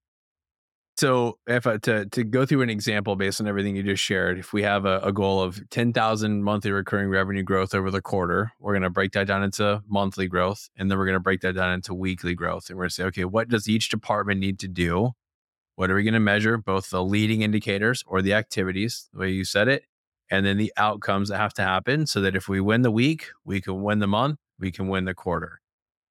So, 0.96 1.38
if 1.48 1.66
I, 1.66 1.78
to 1.78 2.06
to 2.06 2.22
go 2.22 2.46
through 2.46 2.62
an 2.62 2.70
example 2.70 3.16
based 3.16 3.40
on 3.40 3.48
everything 3.48 3.74
you 3.74 3.82
just 3.82 4.02
shared, 4.02 4.38
if 4.38 4.52
we 4.52 4.62
have 4.62 4.84
a, 4.84 5.00
a 5.00 5.12
goal 5.12 5.42
of 5.42 5.60
ten 5.70 5.92
thousand 5.92 6.44
monthly 6.44 6.70
recurring 6.70 7.08
revenue 7.08 7.42
growth 7.42 7.74
over 7.74 7.90
the 7.90 8.00
quarter, 8.00 8.52
we're 8.60 8.74
going 8.74 8.82
to 8.82 8.90
break 8.90 9.10
that 9.12 9.26
down 9.26 9.42
into 9.42 9.82
monthly 9.88 10.28
growth, 10.28 10.68
and 10.76 10.88
then 10.88 10.96
we're 10.96 11.06
going 11.06 11.14
to 11.14 11.20
break 11.20 11.40
that 11.40 11.54
down 11.54 11.72
into 11.72 11.94
weekly 11.94 12.34
growth, 12.34 12.68
and 12.68 12.76
we're 12.76 12.84
going 12.84 12.90
to 12.90 12.94
say, 12.94 13.04
okay, 13.04 13.24
what 13.24 13.48
does 13.48 13.68
each 13.68 13.88
department 13.88 14.38
need 14.38 14.60
to 14.60 14.68
do? 14.68 15.12
What 15.74 15.90
are 15.90 15.96
we 15.96 16.04
going 16.04 16.14
to 16.14 16.20
measure? 16.20 16.58
Both 16.58 16.90
the 16.90 17.02
leading 17.02 17.42
indicators 17.42 18.04
or 18.06 18.22
the 18.22 18.34
activities, 18.34 19.08
the 19.12 19.18
way 19.18 19.30
you 19.30 19.44
said 19.44 19.66
it, 19.66 19.86
and 20.30 20.46
then 20.46 20.58
the 20.58 20.72
outcomes 20.76 21.28
that 21.28 21.38
have 21.38 21.54
to 21.54 21.62
happen, 21.62 22.06
so 22.06 22.20
that 22.20 22.36
if 22.36 22.48
we 22.48 22.60
win 22.60 22.82
the 22.82 22.92
week, 22.92 23.30
we 23.44 23.60
can 23.60 23.82
win 23.82 23.98
the 23.98 24.06
month, 24.06 24.38
we 24.60 24.70
can 24.70 24.86
win 24.86 25.06
the 25.06 25.14
quarter. 25.14 25.60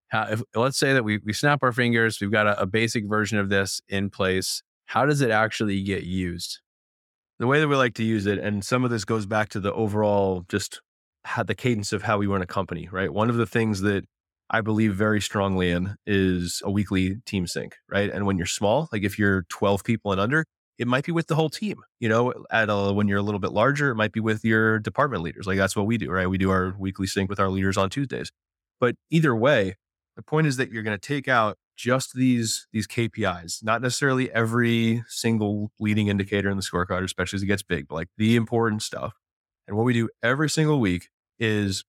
How, 0.09 0.27
if, 0.29 0.41
let's 0.53 0.77
say 0.77 0.91
that 0.91 1.05
we 1.05 1.19
we 1.19 1.31
snap 1.31 1.63
our 1.63 1.71
fingers, 1.71 2.19
we've 2.19 2.31
got 2.31 2.47
a, 2.47 2.61
a 2.61 2.65
basic 2.65 3.05
version 3.05 3.37
of 3.37 3.47
this 3.47 3.81
in 3.87 4.09
place 4.09 4.61
how 4.85 5.05
does 5.05 5.21
it 5.21 5.31
actually 5.31 5.81
get 5.83 6.03
used? 6.03 6.59
The 7.39 7.47
way 7.47 7.59
that 7.59 7.67
we 7.67 7.75
like 7.75 7.95
to 7.95 8.03
use 8.03 8.25
it, 8.25 8.37
and 8.39 8.63
some 8.63 8.83
of 8.83 8.91
this 8.91 9.05
goes 9.05 9.25
back 9.25 9.49
to 9.49 9.59
the 9.59 9.73
overall 9.73 10.45
just 10.49 10.81
how 11.25 11.43
the 11.43 11.55
cadence 11.55 11.93
of 11.93 12.03
how 12.03 12.17
we 12.17 12.27
run 12.27 12.41
a 12.41 12.45
company, 12.45 12.89
right? 12.91 13.11
One 13.11 13.29
of 13.29 13.37
the 13.37 13.45
things 13.45 13.81
that 13.81 14.05
I 14.49 14.61
believe 14.61 14.93
very 14.93 15.21
strongly 15.21 15.71
in 15.71 15.95
is 16.05 16.61
a 16.63 16.71
weekly 16.71 17.17
team 17.25 17.47
sync, 17.47 17.75
right? 17.89 18.11
And 18.11 18.25
when 18.25 18.37
you're 18.37 18.45
small, 18.45 18.89
like 18.91 19.03
if 19.03 19.17
you're 19.17 19.43
12 19.49 19.83
people 19.83 20.11
and 20.11 20.21
under, 20.21 20.45
it 20.77 20.87
might 20.87 21.05
be 21.05 21.11
with 21.11 21.27
the 21.27 21.35
whole 21.35 21.49
team. 21.49 21.77
You 21.99 22.09
know, 22.09 22.33
at 22.51 22.69
a, 22.69 22.93
when 22.93 23.07
you're 23.07 23.19
a 23.19 23.23
little 23.23 23.39
bit 23.39 23.51
larger, 23.51 23.91
it 23.91 23.95
might 23.95 24.11
be 24.11 24.19
with 24.19 24.43
your 24.43 24.79
department 24.79 25.23
leaders. 25.23 25.47
Like 25.47 25.57
that's 25.57 25.75
what 25.75 25.85
we 25.85 25.97
do, 25.97 26.11
right? 26.11 26.29
We 26.29 26.37
do 26.37 26.51
our 26.51 26.75
weekly 26.77 27.07
sync 27.07 27.29
with 27.29 27.39
our 27.39 27.49
leaders 27.49 27.77
on 27.77 27.89
Tuesdays. 27.89 28.31
But 28.79 28.95
either 29.09 29.35
way, 29.35 29.75
the 30.15 30.23
point 30.23 30.47
is 30.47 30.57
that 30.57 30.71
you're 30.71 30.83
going 30.83 30.97
to 30.97 31.07
take 31.07 31.27
out 31.27 31.57
just 31.75 32.13
these 32.13 32.67
these 32.71 32.87
KPIs, 32.87 33.63
not 33.63 33.81
necessarily 33.81 34.31
every 34.31 35.03
single 35.07 35.71
leading 35.79 36.07
indicator 36.07 36.49
in 36.49 36.57
the 36.57 36.63
scorecard, 36.63 37.03
especially 37.03 37.37
as 37.37 37.43
it 37.43 37.47
gets 37.47 37.63
big, 37.63 37.87
but 37.87 37.95
like 37.95 38.09
the 38.17 38.35
important 38.35 38.81
stuff. 38.81 39.13
And 39.67 39.77
what 39.77 39.83
we 39.83 39.93
do 39.93 40.09
every 40.21 40.49
single 40.49 40.79
week 40.79 41.09
is 41.39 41.83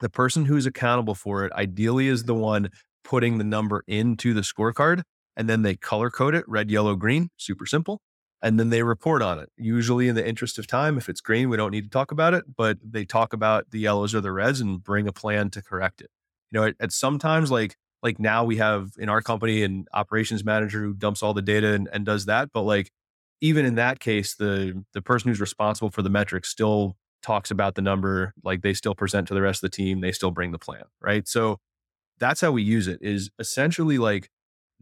the 0.00 0.10
person 0.10 0.44
who's 0.44 0.66
accountable 0.66 1.14
for 1.14 1.44
it 1.44 1.52
ideally 1.52 2.08
is 2.08 2.24
the 2.24 2.34
one 2.34 2.70
putting 3.04 3.38
the 3.38 3.44
number 3.44 3.84
into 3.86 4.34
the 4.34 4.40
scorecard 4.42 5.02
and 5.36 5.48
then 5.48 5.62
they 5.62 5.76
color 5.76 6.10
code 6.10 6.34
it 6.34 6.44
red, 6.48 6.70
yellow, 6.70 6.96
green, 6.96 7.30
super 7.36 7.66
simple. 7.66 8.00
And 8.42 8.60
then 8.60 8.70
they 8.70 8.82
report 8.82 9.22
on 9.22 9.38
it. 9.38 9.48
Usually, 9.56 10.08
in 10.08 10.14
the 10.14 10.26
interest 10.26 10.58
of 10.58 10.66
time, 10.66 10.98
if 10.98 11.08
it's 11.08 11.20
green, 11.20 11.48
we 11.48 11.56
don't 11.56 11.70
need 11.70 11.84
to 11.84 11.90
talk 11.90 12.12
about 12.12 12.34
it, 12.34 12.44
but 12.56 12.78
they 12.82 13.04
talk 13.04 13.32
about 13.32 13.70
the 13.70 13.80
yellows 13.80 14.14
or 14.14 14.20
the 14.20 14.30
reds 14.30 14.60
and 14.60 14.82
bring 14.82 15.08
a 15.08 15.12
plan 15.12 15.50
to 15.50 15.62
correct 15.62 16.00
it. 16.00 16.10
You 16.50 16.60
know, 16.60 16.66
at, 16.66 16.74
at 16.78 16.92
sometimes 16.92 17.50
like 17.50 17.76
like 18.06 18.20
now 18.20 18.44
we 18.44 18.56
have 18.56 18.92
in 18.98 19.08
our 19.08 19.20
company 19.20 19.64
an 19.64 19.84
operations 19.92 20.44
manager 20.44 20.80
who 20.80 20.94
dumps 20.94 21.24
all 21.24 21.34
the 21.34 21.42
data 21.42 21.72
and, 21.72 21.88
and 21.92 22.06
does 22.06 22.26
that 22.26 22.50
but 22.54 22.62
like 22.62 22.92
even 23.40 23.66
in 23.66 23.74
that 23.74 23.98
case 23.98 24.36
the 24.36 24.84
the 24.92 25.02
person 25.02 25.28
who's 25.28 25.40
responsible 25.40 25.90
for 25.90 26.02
the 26.02 26.10
metrics 26.10 26.48
still 26.48 26.96
talks 27.26 27.50
about 27.50 27.74
the 27.74 27.82
number 27.82 28.32
like 28.44 28.62
they 28.62 28.72
still 28.72 28.94
present 28.94 29.26
to 29.26 29.34
the 29.34 29.42
rest 29.42 29.58
of 29.62 29.70
the 29.70 29.76
team 29.76 30.00
they 30.00 30.12
still 30.12 30.30
bring 30.30 30.52
the 30.52 30.58
plan 30.58 30.84
right? 31.00 31.26
So 31.26 31.58
that's 32.18 32.40
how 32.40 32.52
we 32.52 32.62
use 32.62 32.86
it 32.86 33.00
is 33.02 33.30
essentially 33.40 33.98
like 33.98 34.30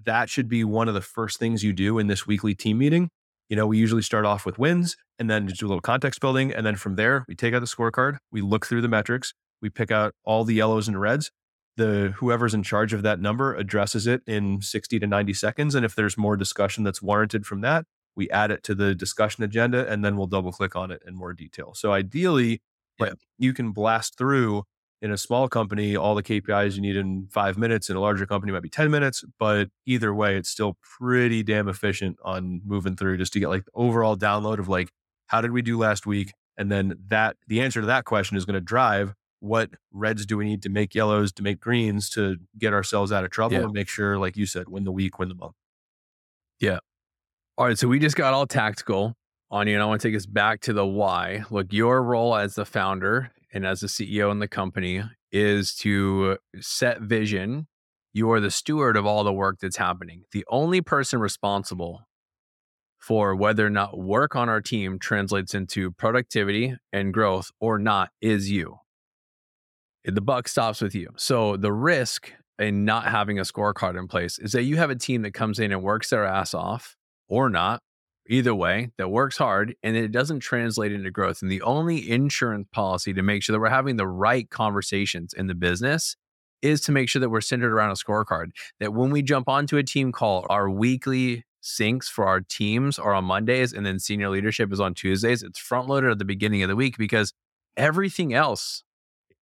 that 0.04 0.28
should 0.28 0.48
be 0.48 0.62
one 0.62 0.86
of 0.88 0.94
the 0.94 1.00
first 1.00 1.38
things 1.38 1.64
you 1.64 1.72
do 1.72 1.98
in 1.98 2.06
this 2.06 2.26
weekly 2.26 2.54
team 2.54 2.78
meeting. 2.78 3.08
You 3.48 3.56
know 3.56 3.66
we 3.66 3.78
usually 3.78 4.02
start 4.02 4.26
off 4.26 4.44
with 4.44 4.58
wins 4.58 4.96
and 5.18 5.30
then 5.30 5.48
just 5.48 5.60
do 5.60 5.66
a 5.66 5.68
little 5.68 5.80
context 5.80 6.20
building 6.20 6.52
and 6.52 6.66
then 6.66 6.76
from 6.76 6.96
there 6.96 7.24
we 7.28 7.34
take 7.34 7.54
out 7.54 7.60
the 7.60 7.66
scorecard 7.66 8.18
we 8.30 8.42
look 8.42 8.66
through 8.66 8.82
the 8.82 8.88
metrics 8.88 9.32
we 9.62 9.70
pick 9.70 9.90
out 9.90 10.14
all 10.24 10.44
the 10.44 10.54
yellows 10.54 10.88
and 10.88 11.00
reds 11.00 11.30
the 11.76 12.14
whoever's 12.16 12.54
in 12.54 12.62
charge 12.62 12.92
of 12.92 13.02
that 13.02 13.20
number 13.20 13.54
addresses 13.54 14.06
it 14.06 14.22
in 14.26 14.60
60 14.60 14.98
to 14.98 15.06
90 15.06 15.34
seconds 15.34 15.74
and 15.74 15.84
if 15.84 15.94
there's 15.94 16.16
more 16.16 16.36
discussion 16.36 16.84
that's 16.84 17.02
warranted 17.02 17.46
from 17.46 17.60
that 17.62 17.84
we 18.16 18.30
add 18.30 18.50
it 18.50 18.62
to 18.62 18.74
the 18.74 18.94
discussion 18.94 19.42
agenda 19.42 19.90
and 19.90 20.04
then 20.04 20.16
we'll 20.16 20.26
double 20.26 20.52
click 20.52 20.76
on 20.76 20.90
it 20.90 21.02
in 21.06 21.14
more 21.14 21.32
detail 21.32 21.72
so 21.74 21.92
ideally 21.92 22.62
yeah. 23.00 23.12
you 23.38 23.52
can 23.52 23.72
blast 23.72 24.16
through 24.16 24.64
in 25.02 25.10
a 25.10 25.18
small 25.18 25.48
company 25.48 25.96
all 25.96 26.14
the 26.14 26.22
kpis 26.22 26.76
you 26.76 26.80
need 26.80 26.96
in 26.96 27.28
five 27.30 27.58
minutes 27.58 27.90
in 27.90 27.96
a 27.96 28.00
larger 28.00 28.26
company 28.26 28.52
might 28.52 28.62
be 28.62 28.68
10 28.68 28.90
minutes 28.90 29.24
but 29.38 29.68
either 29.86 30.14
way 30.14 30.36
it's 30.36 30.48
still 30.48 30.76
pretty 30.98 31.42
damn 31.42 31.68
efficient 31.68 32.16
on 32.24 32.60
moving 32.64 32.96
through 32.96 33.16
just 33.16 33.32
to 33.32 33.40
get 33.40 33.48
like 33.48 33.64
the 33.64 33.72
overall 33.74 34.16
download 34.16 34.58
of 34.58 34.68
like 34.68 34.90
how 35.26 35.40
did 35.40 35.50
we 35.50 35.62
do 35.62 35.76
last 35.76 36.06
week 36.06 36.32
and 36.56 36.70
then 36.70 36.94
that 37.08 37.36
the 37.48 37.60
answer 37.60 37.80
to 37.80 37.86
that 37.86 38.04
question 38.04 38.36
is 38.36 38.44
going 38.44 38.54
to 38.54 38.60
drive 38.60 39.14
what 39.44 39.68
reds 39.92 40.24
do 40.24 40.38
we 40.38 40.46
need 40.46 40.62
to 40.62 40.70
make 40.70 40.94
yellows 40.94 41.30
to 41.30 41.42
make 41.42 41.60
greens 41.60 42.08
to 42.08 42.36
get 42.58 42.72
ourselves 42.72 43.12
out 43.12 43.24
of 43.24 43.30
trouble 43.30 43.56
yeah. 43.56 43.64
and 43.64 43.72
make 43.72 43.88
sure, 43.88 44.18
like 44.18 44.38
you 44.38 44.46
said, 44.46 44.70
win 44.70 44.84
the 44.84 44.92
week, 44.92 45.18
win 45.18 45.28
the 45.28 45.34
month. 45.34 45.52
Yeah. 46.60 46.78
All 47.58 47.66
right. 47.66 47.78
So 47.78 47.86
we 47.86 47.98
just 47.98 48.16
got 48.16 48.32
all 48.32 48.46
tactical 48.46 49.14
on 49.50 49.68
you, 49.68 49.74
and 49.74 49.82
I 49.82 49.86
want 49.86 50.00
to 50.00 50.08
take 50.08 50.16
us 50.16 50.24
back 50.24 50.62
to 50.62 50.72
the 50.72 50.86
why. 50.86 51.44
Look, 51.50 51.74
your 51.74 52.02
role 52.02 52.34
as 52.34 52.54
the 52.54 52.64
founder 52.64 53.32
and 53.52 53.66
as 53.66 53.80
the 53.80 53.86
CEO 53.86 54.32
in 54.32 54.38
the 54.38 54.48
company 54.48 55.02
is 55.30 55.74
to 55.76 56.38
set 56.58 57.02
vision. 57.02 57.66
You 58.14 58.30
are 58.30 58.40
the 58.40 58.50
steward 58.50 58.96
of 58.96 59.04
all 59.04 59.24
the 59.24 59.32
work 59.32 59.58
that's 59.60 59.76
happening. 59.76 60.22
The 60.32 60.46
only 60.48 60.80
person 60.80 61.20
responsible 61.20 62.06
for 62.98 63.36
whether 63.36 63.66
or 63.66 63.70
not 63.70 63.98
work 63.98 64.34
on 64.34 64.48
our 64.48 64.62
team 64.62 64.98
translates 64.98 65.52
into 65.52 65.90
productivity 65.90 66.76
and 66.92 67.12
growth 67.12 67.50
or 67.60 67.78
not 67.78 68.08
is 68.22 68.50
you 68.50 68.78
Eh, 70.06 70.11
the 70.12 70.20
buck 70.20 70.49
stops 70.49 70.80
with 70.80 70.94
you. 70.94 71.11
So 71.16 71.56
the 71.56 71.73
risk 71.73 72.32
in 72.58 72.84
not 72.84 73.06
having 73.06 73.38
a 73.38 73.42
scorecard 73.42 73.99
in 73.99 74.06
place 74.06 74.38
is 74.38 74.52
that 74.52 74.62
you 74.62 74.76
have 74.76 74.90
a 74.90 74.96
team 74.96 75.23
that 75.23 75.32
comes 75.32 75.58
in 75.58 75.73
and 75.73 75.82
works 75.82 76.11
their 76.11 76.25
ass 76.25 76.54
off 76.54 76.96
or 77.28 77.49
not, 77.50 77.80
either 78.28 78.54
way, 78.54 78.90
that 78.96 79.11
works 79.11 79.37
hard 79.38 79.75
and 79.82 79.96
it 79.96 80.12
doesn't 80.12 80.40
translate 80.40 80.92
into 80.92 81.11
growth. 81.11 81.42
And 81.42 81.50
the 81.50 81.62
only 81.62 82.08
insurance 82.08 82.68
policy 82.73 83.12
to 83.12 83.23
make 83.23 83.42
sure 83.42 83.52
that 83.52 83.61
we're 83.61 83.68
having 83.68 83.96
the 83.96 84.06
right 84.06 84.49
conversations 84.50 85.32
in 85.32 85.46
the 85.46 85.54
business 85.54 86.16
is 86.62 86.80
to 86.82 86.92
make 86.92 87.08
sure 87.08 87.20
that 87.20 87.28
we're 87.28 87.42
centered 87.42 87.73
around 87.73 87.90
a 87.90 87.94
scorecard. 87.94 88.50
That 88.80 88.94
when 88.94 89.11
we 89.11 89.20
jump 89.20 89.49
onto 89.49 89.76
a 89.76 89.82
team 89.82 90.12
call, 90.12 90.46
our 90.49 90.70
weekly 90.70 91.44
syncs 91.62 92.04
for 92.04 92.26
our 92.26 92.40
teams 92.40 92.99
are 92.99 93.14
on 93.14 93.25
Mondays 93.25 93.73
and 93.73 93.84
then 93.84 93.99
senior 93.99 94.30
leadership 94.30 94.73
is 94.73 94.80
on 94.80 94.94
Tuesdays. 94.94 95.42
It's 95.42 95.58
front 95.58 95.88
loaded 95.88 96.11
at 96.11 96.18
the 96.18 96.25
beginning 96.25 96.62
of 96.62 96.68
the 96.68 96.76
week 96.76 96.96
because 96.96 97.32
everything 97.76 98.32
else 98.32 98.82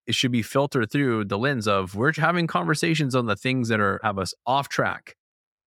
it 0.07 0.15
should 0.15 0.33
be 0.33 0.43
filtered 0.43 0.91
through 0.91 1.25
the 1.25 1.39
lens 1.39 1.69
of 1.69 1.95
we're 1.95 2.13
having 2.15 2.47
conversations 2.47 3.15
on 3.15 3.27
the 3.27 3.37
things 3.37 3.69
that 3.69 3.81
are 3.81 4.01
have 4.03 4.19
us 4.19 4.35
off 4.47 4.69
track. 4.69 5.17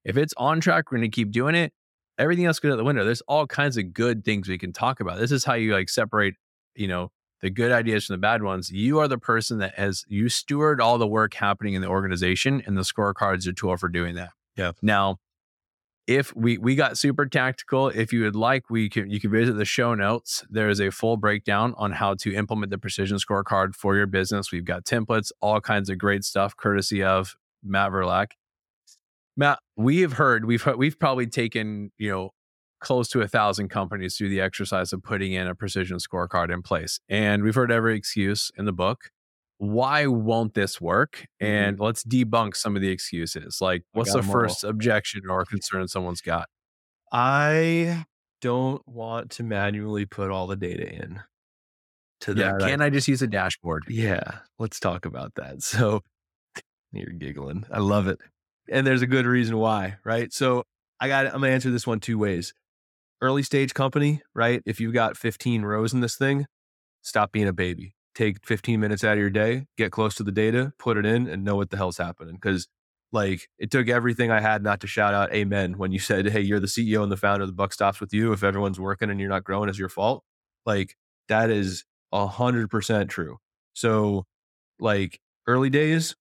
If 0.04 0.18
it's 0.18 0.34
on 0.38 0.60
track, 0.62 0.92
we're 0.92 1.00
going 1.00 1.10
to 1.10 1.15
keep 1.15 1.32
doing 1.32 1.56
it. 1.56 1.74
Everything 2.18 2.46
else 2.46 2.60
goes 2.60 2.72
out 2.72 2.77
the 2.77 2.84
window. 2.84 3.04
There's 3.04 3.22
all 3.22 3.48
kinds 3.48 3.77
of 3.77 3.94
good 3.94 4.24
things 4.24 4.48
we 4.48 4.58
can 4.58 4.72
talk 4.72 5.00
about. 5.00 5.20
This 5.20 5.32
is 5.32 5.44
how 5.44 5.54
you 5.56 5.74
like 5.74 5.89
separate, 5.89 6.36
you 6.75 6.88
know, 6.88 7.12
the 7.42 7.50
good 7.50 7.72
ideas 7.72 8.06
from 8.06 8.13
the 8.13 8.20
bad 8.20 8.42
ones. 8.42 8.70
You 8.70 9.00
are 9.00 9.08
the 9.08 9.18
person 9.18 9.58
that 9.60 9.75
has 9.75 10.06
you 10.08 10.30
steward 10.30 10.80
all 10.80 10.98
the 10.98 11.08
work 11.08 11.34
happening 11.34 11.74
in 11.74 11.82
the 11.82 11.88
organization, 11.88 12.62
and 12.65 12.77
the 12.77 12.82
scorecards 12.82 13.48
are 13.48 13.54
tool 13.54 13.75
for 13.77 13.89
doing 13.89 14.15
that. 14.15 14.32
Yeah. 14.56 14.72
Now, 14.82 15.18
if 16.08 16.36
we 16.36 16.58
we 16.58 16.76
got 16.76 16.98
super 16.98 17.26
tactical 17.26 17.88
if 17.90 18.14
you 18.14 18.22
would 18.22 18.36
like 18.36 18.70
we 18.70 18.90
can 18.90 19.10
you 19.10 19.20
can 19.20 19.32
visit 19.32 19.54
the 19.54 19.66
show 19.66 19.96
notes. 19.96 20.46
There 20.50 20.70
is 20.70 20.80
a 20.80 20.92
full 20.92 21.18
breakdown 21.18 21.74
on 21.78 21.94
how 21.94 22.14
to 22.16 22.34
implement 22.34 22.70
the 22.70 22.78
precision 22.78 23.18
scorecard 23.18 23.76
for 23.76 23.96
your 23.96 24.08
business. 24.08 24.52
We've 24.52 24.66
got 24.66 24.86
templates 24.86 25.32
all 25.42 25.62
kinds 25.62 25.90
of 25.90 25.98
great 25.98 26.24
stuff 26.24 26.56
courtesy 26.56 27.04
of 27.04 27.36
matt 27.64 27.92
Verlaque 27.92 28.34
matt 29.36 29.60
we 29.76 30.02
have 30.02 30.14
heard 30.14 30.46
we've 30.46 30.66
we've 30.78 31.00
probably 31.00 31.28
taken 31.28 31.92
you 31.98 32.12
know 32.12 32.32
close 32.80 33.08
to 33.10 33.22
a 33.22 33.28
thousand 33.28 33.70
companies 33.70 34.16
through 34.16 34.30
the 34.30 34.42
exercise 34.42 34.94
of 34.94 35.02
putting 35.02 35.34
in 35.34 35.48
a 35.48 35.56
precision 35.56 35.98
scorecard 35.98 36.54
in 36.54 36.62
place. 36.62 37.00
And 37.10 37.42
we've 37.42 37.56
heard 37.56 37.72
every 37.72 37.98
excuse 37.98 38.52
in 38.58 38.66
the 38.66 38.74
book 38.74 39.12
why 39.58 40.06
won't 40.08 40.54
this 40.54 40.82
work? 40.82 41.26
Mm-hmm. 41.42 41.46
And 41.46 41.80
let's 41.80 42.04
debunk 42.04 42.56
some 42.56 42.76
of 42.76 42.82
the 42.82 42.90
excuses. 42.90 43.60
Like, 43.62 43.84
what's 43.94 44.14
the 44.14 44.24
first 44.24 44.64
objection 44.64 45.22
or 45.30 45.46
concern 45.46 45.88
someone's 45.88 46.22
got? 46.22 46.48
I 47.12 48.06
don't 48.42 48.86
want 48.88 49.32
to 49.32 49.44
manually 49.44 50.06
put 50.06 50.32
all 50.32 50.48
the 50.48 50.56
data 50.56 50.88
in. 50.92 51.22
To 52.22 52.34
Yeah, 52.34 52.54
that, 52.54 52.64
I- 52.64 52.70
can 52.70 52.82
I 52.82 52.90
just 52.90 53.08
use 53.08 53.22
a 53.22 53.28
dashboard? 53.28 53.86
Yeah, 53.88 54.40
let's 54.60 54.80
talk 54.80 55.06
about 55.06 55.34
that. 55.36 55.56
So 55.64 56.02
you're 56.92 57.12
giggling. 57.12 57.66
I 57.72 57.80
love 57.80 58.08
it. 58.08 58.20
And 58.72 58.88
there's 58.88 59.02
a 59.02 59.08
good 59.08 59.26
reason 59.26 59.58
why, 59.58 59.98
right? 60.06 60.32
So 60.32 60.64
I 61.00 61.08
got 61.10 61.26
I'm 61.26 61.34
gonna 61.34 61.50
answer 61.50 61.72
this 61.72 61.86
one 61.86 62.00
two 62.00 62.18
ways. 62.18 62.54
Early 63.22 63.44
stage 63.44 63.74
company, 63.74 64.22
right? 64.34 64.62
If 64.66 64.80
you've 64.80 64.94
got 64.94 65.18
15 65.18 65.64
rows 65.64 65.94
in 65.94 66.00
this 66.02 66.16
thing, 66.16 66.46
stop 67.02 67.32
being 67.32 67.48
a 67.48 67.54
baby. 67.54 67.95
Take 68.15 68.45
15 68.45 68.79
minutes 68.79 69.03
out 69.03 69.13
of 69.13 69.19
your 69.19 69.29
day, 69.29 69.67
get 69.77 69.91
close 69.91 70.15
to 70.15 70.24
the 70.24 70.31
data, 70.31 70.74
put 70.79 70.98
it 70.98 71.05
in, 71.05 71.27
and 71.27 71.43
know 71.43 71.55
what 71.55 71.69
the 71.69 71.77
hell's 71.77 71.98
happening. 71.98 72.38
Cause 72.38 72.67
like 73.12 73.50
it 73.60 73.72
took 73.72 73.88
everything 73.88 74.31
I 74.31 74.41
had 74.41 74.63
not 74.63 74.81
to 74.81 74.88
shout 74.88 75.13
out 75.13 75.34
amen 75.34 75.77
when 75.77 75.91
you 75.91 76.00
said, 76.10 76.27
Hey, 76.29 76.41
you're 76.41 76.60
the 76.60 76.67
CEO 76.67 77.03
and 77.03 77.12
the 77.12 77.17
founder, 77.17 77.45
the 77.45 77.51
buck 77.51 77.74
stops 77.74 78.00
with 78.00 78.13
you. 78.13 78.31
If 78.34 78.43
everyone's 78.43 78.79
working 78.79 79.10
and 79.10 79.19
you're 79.19 79.29
not 79.29 79.43
growing, 79.43 79.69
it's 79.69 79.79
your 79.79 79.89
fault. 79.89 80.24
Like 80.65 80.95
that 81.27 81.50
is 81.50 81.84
a 82.12 82.27
hundred 82.27 82.69
percent 82.69 83.10
true. 83.10 83.38
So 83.74 84.25
like 84.79 85.19
early 85.48 85.69
days, 85.69 86.15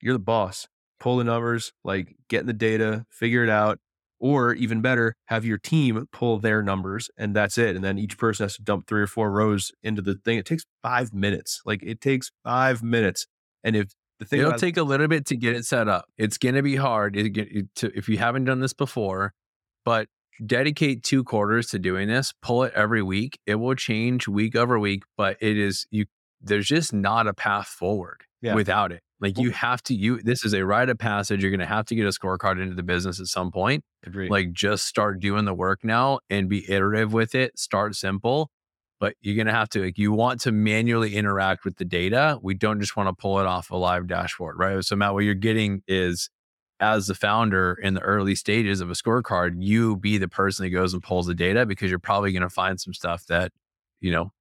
you're 0.00 0.14
the 0.14 0.18
boss. 0.18 0.68
Pull 1.00 1.18
the 1.18 1.24
numbers, 1.24 1.72
like 1.84 2.16
get 2.28 2.40
in 2.40 2.46
the 2.46 2.52
data, 2.52 3.06
figure 3.10 3.44
it 3.44 3.50
out, 3.50 3.78
or 4.20 4.52
even 4.54 4.80
better, 4.80 5.14
have 5.26 5.44
your 5.44 5.58
team 5.58 6.06
pull 6.12 6.38
their 6.38 6.62
numbers 6.62 7.10
and 7.16 7.34
that's 7.36 7.56
it. 7.58 7.76
And 7.76 7.84
then 7.84 7.98
each 7.98 8.18
person 8.18 8.44
has 8.44 8.56
to 8.56 8.62
dump 8.62 8.86
three 8.86 9.02
or 9.02 9.06
four 9.06 9.30
rows 9.30 9.70
into 9.82 10.02
the 10.02 10.14
thing. 10.16 10.38
It 10.38 10.46
takes 10.46 10.64
five 10.82 11.12
minutes. 11.14 11.60
Like 11.64 11.82
it 11.82 12.00
takes 12.00 12.30
five 12.44 12.82
minutes. 12.82 13.26
And 13.64 13.76
if 13.76 13.92
the 14.18 14.24
thing 14.24 14.40
It'll 14.40 14.50
about- 14.50 14.60
take 14.60 14.76
a 14.76 14.82
little 14.82 15.06
bit 15.08 15.26
to 15.26 15.36
get 15.36 15.54
it 15.54 15.64
set 15.64 15.86
up. 15.88 16.06
It's 16.16 16.38
going 16.38 16.56
to 16.56 16.62
be 16.62 16.74
hard 16.76 17.16
it, 17.16 17.28
get- 17.30 17.52
it- 17.52 17.74
to, 17.76 17.96
if 17.96 18.08
you 18.08 18.18
haven't 18.18 18.44
done 18.46 18.58
this 18.60 18.72
before, 18.74 19.32
but 19.84 20.08
dedicate 20.44 21.02
two 21.02 21.22
quarters 21.24 21.68
to 21.68 21.78
doing 21.78 22.08
this. 22.08 22.32
Pull 22.42 22.64
it 22.64 22.72
every 22.74 23.02
week. 23.02 23.38
It 23.46 23.56
will 23.56 23.74
change 23.74 24.26
week 24.28 24.56
over 24.56 24.78
week, 24.78 25.02
but 25.16 25.36
it 25.40 25.56
is 25.56 25.86
you. 25.90 26.06
There's 26.40 26.66
just 26.66 26.92
not 26.92 27.26
a 27.26 27.34
path 27.34 27.66
forward 27.66 28.22
Yeah. 28.40 28.54
without 28.54 28.92
it. 28.92 29.02
Like 29.20 29.38
you 29.38 29.50
have 29.50 29.82
to. 29.84 29.94
You 29.94 30.20
this 30.22 30.44
is 30.44 30.54
a 30.54 30.64
rite 30.64 30.88
of 30.88 30.98
passage. 30.98 31.42
You're 31.42 31.50
going 31.50 31.60
to 31.60 31.66
have 31.66 31.86
to 31.86 31.94
get 31.94 32.06
a 32.06 32.10
scorecard 32.10 32.62
into 32.62 32.74
the 32.74 32.82
business 32.82 33.20
at 33.20 33.26
some 33.26 33.50
point. 33.50 33.84
Agreed. 34.06 34.30
Like 34.30 34.52
just 34.52 34.86
start 34.86 35.20
doing 35.20 35.44
the 35.44 35.54
work 35.54 35.80
now 35.82 36.20
and 36.30 36.48
be 36.48 36.70
iterative 36.70 37.12
with 37.12 37.34
it. 37.34 37.58
Start 37.58 37.96
simple. 37.96 38.50
But 39.00 39.14
you're 39.20 39.36
gonna 39.36 39.56
have 39.56 39.68
to 39.70 39.84
like 39.84 39.96
you 39.96 40.12
want 40.12 40.40
to 40.40 40.52
manually 40.52 41.14
interact 41.14 41.64
with 41.64 41.76
the 41.76 41.84
data. 41.84 42.38
We 42.42 42.54
don't 42.54 42.80
just 42.80 42.96
want 42.96 43.08
to 43.08 43.12
pull 43.12 43.38
it 43.38 43.46
off 43.46 43.70
a 43.70 43.76
live 43.76 44.08
dashboard, 44.08 44.58
right? 44.58 44.84
So 44.84 44.96
Matt, 44.96 45.14
what 45.14 45.22
you're 45.22 45.34
getting 45.34 45.82
is 45.86 46.30
as 46.80 47.06
the 47.06 47.14
founder 47.14 47.78
in 47.80 47.94
the 47.94 48.00
early 48.00 48.34
stages 48.34 48.80
of 48.80 48.90
a 48.90 48.94
scorecard, 48.94 49.54
you 49.58 49.96
be 49.96 50.18
the 50.18 50.26
person 50.28 50.64
that 50.64 50.70
goes 50.70 50.94
and 50.94 51.02
pulls 51.02 51.26
the 51.26 51.34
data 51.34 51.64
because 51.64 51.90
you're 51.90 52.00
probably 52.00 52.32
gonna 52.32 52.50
find 52.50 52.80
some 52.80 52.92
stuff 52.92 53.24
that, 53.26 53.52
you 54.00 54.10
know, 54.10 54.32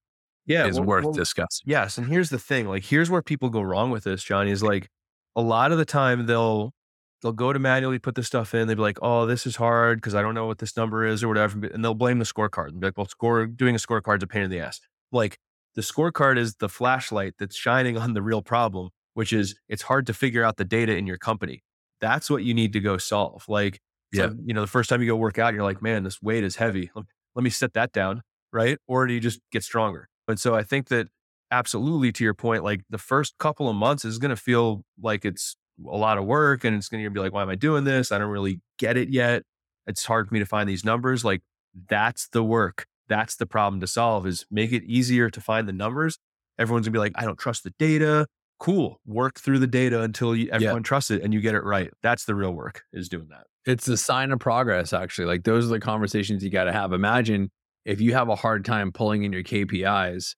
yeah, 0.48 0.66
is 0.68 0.80
well- 0.80 0.88
worth 0.88 1.04
well, 1.06 1.13
discussing. 1.13 1.63
Yes, 1.66 1.98
and 1.98 2.08
here's 2.08 2.30
the 2.30 2.39
thing. 2.39 2.68
Like, 2.68 2.86
here's 2.86 3.10
where 3.10 3.22
people 3.22 3.50
go 3.50 3.62
wrong 3.62 3.92
with 3.92 4.04
this, 4.06 4.24
Johnny. 4.24 4.51
Is 4.51 4.63
like 4.63 4.89
a 5.36 5.42
lot 5.42 5.72
of 5.72 5.77
the 5.77 5.86
time 5.86 6.25
they'll 6.25 6.74
they'll 7.22 7.32
go 7.34 7.51
to 7.54 7.60
manually 7.60 8.00
put 8.00 8.16
this 8.16 8.27
stuff 8.27 8.54
in. 8.54 8.68
They'll 8.68 8.77
be 8.77 8.82
like, 8.82 9.00
"Oh, 9.01 9.25
this 9.25 9.46
is 9.46 9.56
hard 9.58 9.98
because 10.00 10.16
I 10.16 10.22
don't 10.22 10.34
know 10.36 10.46
what 10.48 10.60
this 10.60 10.75
number 10.77 11.06
is 11.06 11.24
or 11.24 11.27
whatever," 11.27 11.66
and 11.68 11.84
they'll 11.84 11.94
blame 11.96 12.20
the 12.20 12.25
scorecard 12.25 12.70
and 12.70 12.80
be 12.80 12.88
like, 12.88 12.98
"Well, 12.98 13.08
score 13.08 13.46
doing 13.48 13.75
a 13.75 13.80
scorecard 13.80 14.18
is 14.18 14.24
a 14.24 14.27
pain 14.27 14.44
in 14.44 14.50
the 14.50 14.60
ass." 14.60 14.80
Like 15.12 15.38
the 15.75 15.82
scorecard 15.82 16.38
is 16.38 16.56
the 16.56 16.70
flashlight 16.70 17.36
that's 17.39 17.56
shining 17.56 17.98
on 17.98 18.13
the 18.13 18.22
real 18.22 18.42
problem, 18.42 18.89
which 19.13 19.32
is 19.34 19.56
it's 19.70 19.84
hard 19.84 20.08
to 20.08 20.13
figure 20.13 20.44
out 20.44 20.58
the 20.58 20.66
data 20.66 20.96
in 20.96 21.06
your 21.08 21.18
company. 21.18 21.63
That's 22.01 22.30
what 22.30 22.44
you 22.44 22.54
need 22.54 22.74
to 22.74 22.80
go 22.80 22.98
solve. 22.98 23.44
Like, 23.48 23.80
Yeah. 24.12 24.25
like, 24.27 24.34
you 24.46 24.54
know, 24.54 24.62
the 24.62 24.68
first 24.68 24.89
time 24.89 25.01
you 25.01 25.08
go 25.08 25.16
work 25.16 25.38
out, 25.39 25.54
you're 25.54 25.63
like, 25.63 25.82
"Man, 25.82 26.04
this 26.04 26.22
weight 26.22 26.44
is 26.44 26.56
heavy. 26.58 26.92
Let, 26.96 27.06
let 27.36 27.44
me 27.44 27.50
set 27.50 27.74
that 27.74 27.92
down." 27.92 28.22
Right? 28.54 28.77
Or 28.88 29.06
do 29.08 29.13
you 29.13 29.20
just 29.20 29.39
get 29.51 29.63
stronger? 29.63 30.08
And 30.28 30.40
so 30.40 30.56
I 30.56 30.63
think 30.63 30.88
that 30.90 31.08
absolutely 31.52 32.12
to 32.13 32.24
your 32.24 32.34
point, 32.34 32.63
like 32.63 32.82
the 32.90 32.98
first 32.98 33.38
couple 33.38 33.70
of 33.70 33.76
months 33.76 34.06
is 34.06 34.18
going 34.18 34.30
to 34.30 34.36
feel 34.36 34.84
like 35.02 35.26
it's 35.26 35.56
a 35.86 35.96
lot 35.96 36.18
of 36.18 36.26
work 36.26 36.63
and 36.63 36.76
it's 36.76 36.90
going 36.90 37.04
to 37.04 37.10
be 37.10 37.20
like, 37.20 37.34
why 37.34 37.42
am 37.42 37.50
I 37.50 37.56
doing 37.56 37.84
this? 37.84 38.12
I 38.12 38.18
don't 38.18 38.30
really 38.30 38.62
get 38.78 38.98
it 38.98 39.10
yet. 39.10 39.44
It's 39.86 40.06
hard 40.06 40.28
for 40.28 40.34
me 40.34 40.40
to 40.40 40.46
find 40.46 40.68
these 40.68 40.84
numbers. 40.84 41.24
Like 41.24 41.42
that's 41.90 42.28
the 42.30 42.44
work. 42.44 42.88
That's 43.08 43.36
the 43.38 43.46
problem 43.46 43.80
to 43.82 43.88
solve 43.88 44.28
is 44.28 44.46
make 44.52 44.74
it 44.74 44.84
easier 44.84 45.30
to 45.30 45.40
find 45.40 45.68
the 45.68 45.74
numbers. 45.74 46.18
Everyone's 46.60 46.88
gonna 46.88 46.94
be 46.94 47.00
like, 47.00 47.13
I 47.16 47.24
don't 47.24 47.38
trust 47.38 47.63
the 47.63 47.74
data. 47.80 48.28
Cool. 48.60 49.00
Work 49.06 49.40
through 49.40 49.60
the 49.60 49.68
data 49.68 50.02
until 50.02 50.36
you, 50.36 50.50
everyone 50.52 50.84
trusts 50.84 51.12
it 51.12 51.22
and 51.22 51.34
you 51.34 51.40
get 51.40 51.56
it 51.56 51.63
right. 51.63 51.92
That's 52.02 52.26
the 52.26 52.36
real 52.36 52.52
work 52.52 52.84
is 52.92 53.08
doing 53.08 53.28
that. 53.30 53.46
It's 53.66 53.88
a 53.88 53.98
sign 53.98 54.32
of 54.32 54.40
progress, 54.40 54.94
actually. 54.94 55.28
Like 55.28 55.44
those 55.44 55.66
are 55.66 55.70
the 55.70 55.80
conversations 55.80 56.44
you 56.44 56.50
got 56.50 56.63
to 56.66 56.74
have. 56.74 56.92
Imagine 56.92 57.52
if 57.88 58.02
you 58.02 58.13
have 58.13 58.28
a 58.28 58.36
hard 58.36 58.65
time 58.65 58.91
pulling 58.91 59.23
in 59.23 59.32
your 59.32 59.43
KPIs 59.43 60.36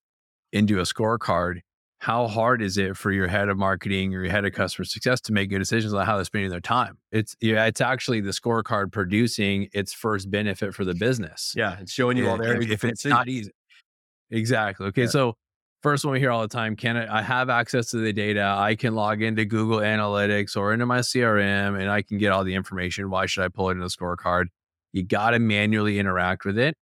into 0.54 0.80
a 0.80 0.84
scorecard, 0.84 1.62
how 1.98 2.28
hard 2.28 2.62
is 2.62 2.78
it 2.78 2.96
for 2.96 3.12
your 3.12 3.28
head 3.28 3.50
of 3.50 3.58
marketing 3.58 4.14
or 4.14 4.22
your 4.22 4.32
head 4.32 4.46
of 4.46 4.54
customer 4.54 4.86
success 4.86 5.20
to 5.22 5.34
make 5.34 5.50
good 5.50 5.58
decisions 5.58 5.94
on 5.94 6.06
how 6.06 6.16
they're 6.16 6.26
spending 6.26 6.52
their 6.52 6.62
time? 6.62 7.00
It's 7.12 7.36
yeah, 7.42 7.66
it's 7.66 7.82
actually 7.82 8.22
the 8.22 8.32
scorecard 8.32 8.92
producing 8.92 9.68
its 9.74 9.92
first 9.92 10.30
benefit 10.30 10.76
for 10.76 10.86
the 10.86 10.94
business. 10.94 11.54
Yeah. 11.58 11.78
It's 11.80 11.92
showing 11.92 12.18
you 12.18 12.30
all 12.30 12.38
the 12.38 12.46
areas 12.46 12.66
if, 12.66 12.84
if 12.84 12.92
it's 12.92 13.04
not 13.04 13.28
easy. 13.28 13.52
Exactly. 14.30 14.86
Okay. 14.88 15.02
Yeah. 15.02 15.08
So 15.08 15.36
first 15.82 16.06
one 16.06 16.14
we 16.14 16.20
hear 16.20 16.30
all 16.30 16.44
the 16.44 16.48
time, 16.48 16.76
can 16.76 16.98
I, 16.98 17.18
I 17.18 17.22
have 17.24 17.50
access 17.50 17.90
to 17.90 17.98
the 17.98 18.14
data? 18.14 18.44
I 18.58 18.76
can 18.76 18.94
log 18.94 19.24
into 19.24 19.44
Google 19.44 19.80
Analytics 19.80 20.56
or 20.56 20.72
into 20.72 20.86
my 20.86 21.00
CRM 21.00 21.82
and 21.82 21.90
I 21.90 22.04
can 22.04 22.20
get 22.20 22.32
all 22.32 22.44
the 22.44 22.54
information. 22.54 23.10
Why 23.10 23.26
should 23.26 23.44
I 23.44 23.48
pull 23.48 23.70
it 23.70 23.74
in 23.74 23.82
a 23.82 23.88
scorecard? 23.88 24.46
You 24.94 25.04
got 25.04 25.32
to 25.32 25.40
manually 25.40 25.98
interact 25.98 26.46
with 26.46 26.60
it. 26.60 26.78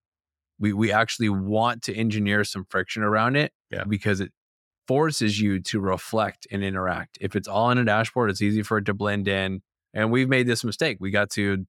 We 0.60 0.74
we 0.74 0.92
actually 0.92 1.30
want 1.30 1.84
to 1.84 1.96
engineer 1.96 2.44
some 2.44 2.66
friction 2.70 3.04
around 3.04 3.36
it 3.36 3.52
Yeah. 3.72 3.84
because 3.84 4.20
it 4.20 4.32
forces 4.88 5.40
you 5.40 5.60
to 5.62 5.80
reflect 5.80 6.48
and 6.52 6.64
interact. 6.64 7.18
If 7.22 7.36
it's 7.36 7.48
all 7.48 7.70
in 7.72 7.78
a 7.78 7.84
dashboard, 7.86 8.30
it's 8.30 8.42
easy 8.42 8.64
for 8.64 8.78
it 8.78 8.86
to 8.86 8.94
blend 8.94 9.28
in. 9.28 9.62
And 9.94 10.12
we've 10.12 10.30
made 10.30 10.48
this 10.48 10.64
mistake. 10.64 10.98
We 11.00 11.12
got 11.12 11.30
to 11.32 11.66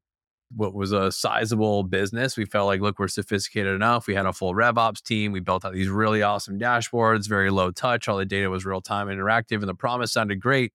what 0.55 0.73
was 0.73 0.93
a 0.93 1.13
sizable 1.13 1.83
business. 1.83 2.37
We 2.37 2.47
felt 2.47 2.67
like, 2.67 2.81
look, 2.81 2.99
we're 2.99 3.09
sophisticated 3.09 3.75
enough. 3.75 4.07
We 4.07 4.15
had 4.15 4.25
a 4.25 4.33
full 4.33 4.55
RevOps 4.55 5.03
team. 5.03 5.33
We 5.33 5.41
built 5.41 5.65
out 5.65 5.75
these 5.75 5.89
really 5.91 6.23
awesome 6.23 6.59
dashboards, 6.59 7.29
very 7.29 7.51
low 7.51 7.71
touch. 7.71 8.09
All 8.09 8.17
the 8.17 8.25
data 8.25 8.49
was 8.49 8.65
real 8.65 8.81
time 8.81 9.09
interactive, 9.09 9.57
and 9.61 9.69
the 9.69 9.75
promise 9.75 10.13
sounded 10.13 10.41
great. 10.41 10.73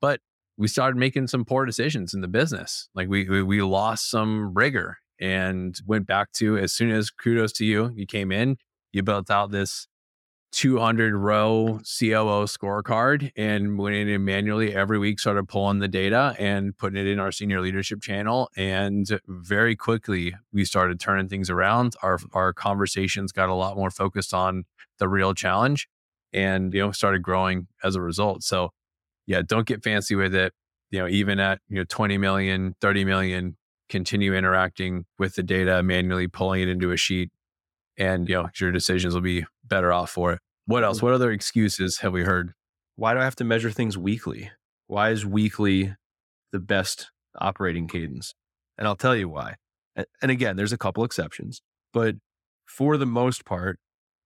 But 0.00 0.20
we 0.56 0.68
started 0.68 0.98
making 0.98 1.26
some 1.28 1.44
poor 1.44 1.64
decisions 1.64 2.14
in 2.14 2.20
the 2.20 2.28
business. 2.28 2.88
Like 2.94 3.08
we 3.08 3.28
we, 3.28 3.42
we 3.42 3.62
lost 3.62 4.08
some 4.10 4.54
rigor 4.54 4.98
and 5.22 5.80
went 5.86 6.06
back 6.06 6.32
to 6.32 6.58
as 6.58 6.72
soon 6.72 6.90
as 6.90 7.10
kudos 7.10 7.52
to 7.52 7.64
you, 7.64 7.92
you 7.94 8.06
came 8.06 8.32
in, 8.32 8.56
you 8.92 9.02
built 9.02 9.30
out 9.30 9.52
this 9.52 9.86
200 10.52 11.14
row 11.14 11.80
COO 11.98 12.44
scorecard 12.44 13.30
and 13.36 13.78
went 13.78 13.94
in 13.94 14.08
and 14.08 14.24
manually 14.24 14.74
every 14.74 14.98
week 14.98 15.18
started 15.18 15.48
pulling 15.48 15.78
the 15.78 15.88
data 15.88 16.36
and 16.38 16.76
putting 16.76 17.00
it 17.00 17.06
in 17.06 17.18
our 17.18 17.32
senior 17.32 17.60
leadership 17.62 18.02
channel. 18.02 18.50
And 18.56 19.20
very 19.26 19.74
quickly, 19.76 20.34
we 20.52 20.66
started 20.66 21.00
turning 21.00 21.28
things 21.28 21.48
around. 21.48 21.94
Our, 22.02 22.18
our 22.32 22.52
conversations 22.52 23.32
got 23.32 23.48
a 23.48 23.54
lot 23.54 23.76
more 23.76 23.90
focused 23.90 24.34
on 24.34 24.64
the 24.98 25.08
real 25.08 25.32
challenge 25.32 25.88
and, 26.34 26.74
you 26.74 26.80
know, 26.80 26.92
started 26.92 27.22
growing 27.22 27.68
as 27.82 27.94
a 27.94 28.02
result. 28.02 28.42
So, 28.42 28.70
yeah, 29.26 29.40
don't 29.46 29.66
get 29.66 29.82
fancy 29.82 30.14
with 30.16 30.34
it. 30.34 30.52
You 30.90 30.98
know, 30.98 31.08
even 31.08 31.40
at, 31.40 31.60
you 31.68 31.76
know, 31.76 31.84
20 31.88 32.18
million, 32.18 32.74
30 32.82 33.04
million, 33.06 33.56
continue 33.92 34.34
interacting 34.34 35.04
with 35.18 35.34
the 35.34 35.42
data, 35.42 35.82
manually 35.82 36.26
pulling 36.26 36.62
it 36.62 36.68
into 36.68 36.90
a 36.90 36.96
sheet 36.96 37.30
and 37.96 38.28
you 38.28 38.34
know 38.34 38.48
your 38.58 38.72
decisions 38.72 39.14
will 39.14 39.20
be 39.20 39.44
better 39.64 39.92
off 39.92 40.10
for 40.10 40.32
it. 40.32 40.40
What 40.66 40.82
else? 40.82 40.98
Mm-hmm. 40.98 41.06
What 41.06 41.14
other 41.14 41.30
excuses 41.30 41.98
have 41.98 42.12
we 42.12 42.24
heard? 42.24 42.54
Why 42.96 43.14
do 43.14 43.20
I 43.20 43.24
have 43.24 43.36
to 43.36 43.44
measure 43.44 43.70
things 43.70 43.96
weekly? 43.98 44.50
Why 44.86 45.10
is 45.10 45.24
weekly 45.26 45.94
the 46.52 46.58
best 46.58 47.10
operating 47.38 47.86
cadence? 47.86 48.34
And 48.78 48.86
I'll 48.86 48.96
tell 48.96 49.16
you 49.16 49.28
why. 49.28 49.56
And 49.94 50.30
again, 50.30 50.56
there's 50.56 50.72
a 50.72 50.78
couple 50.78 51.04
exceptions, 51.04 51.60
but 51.92 52.16
for 52.66 52.96
the 52.96 53.06
most 53.06 53.44
part, 53.44 53.78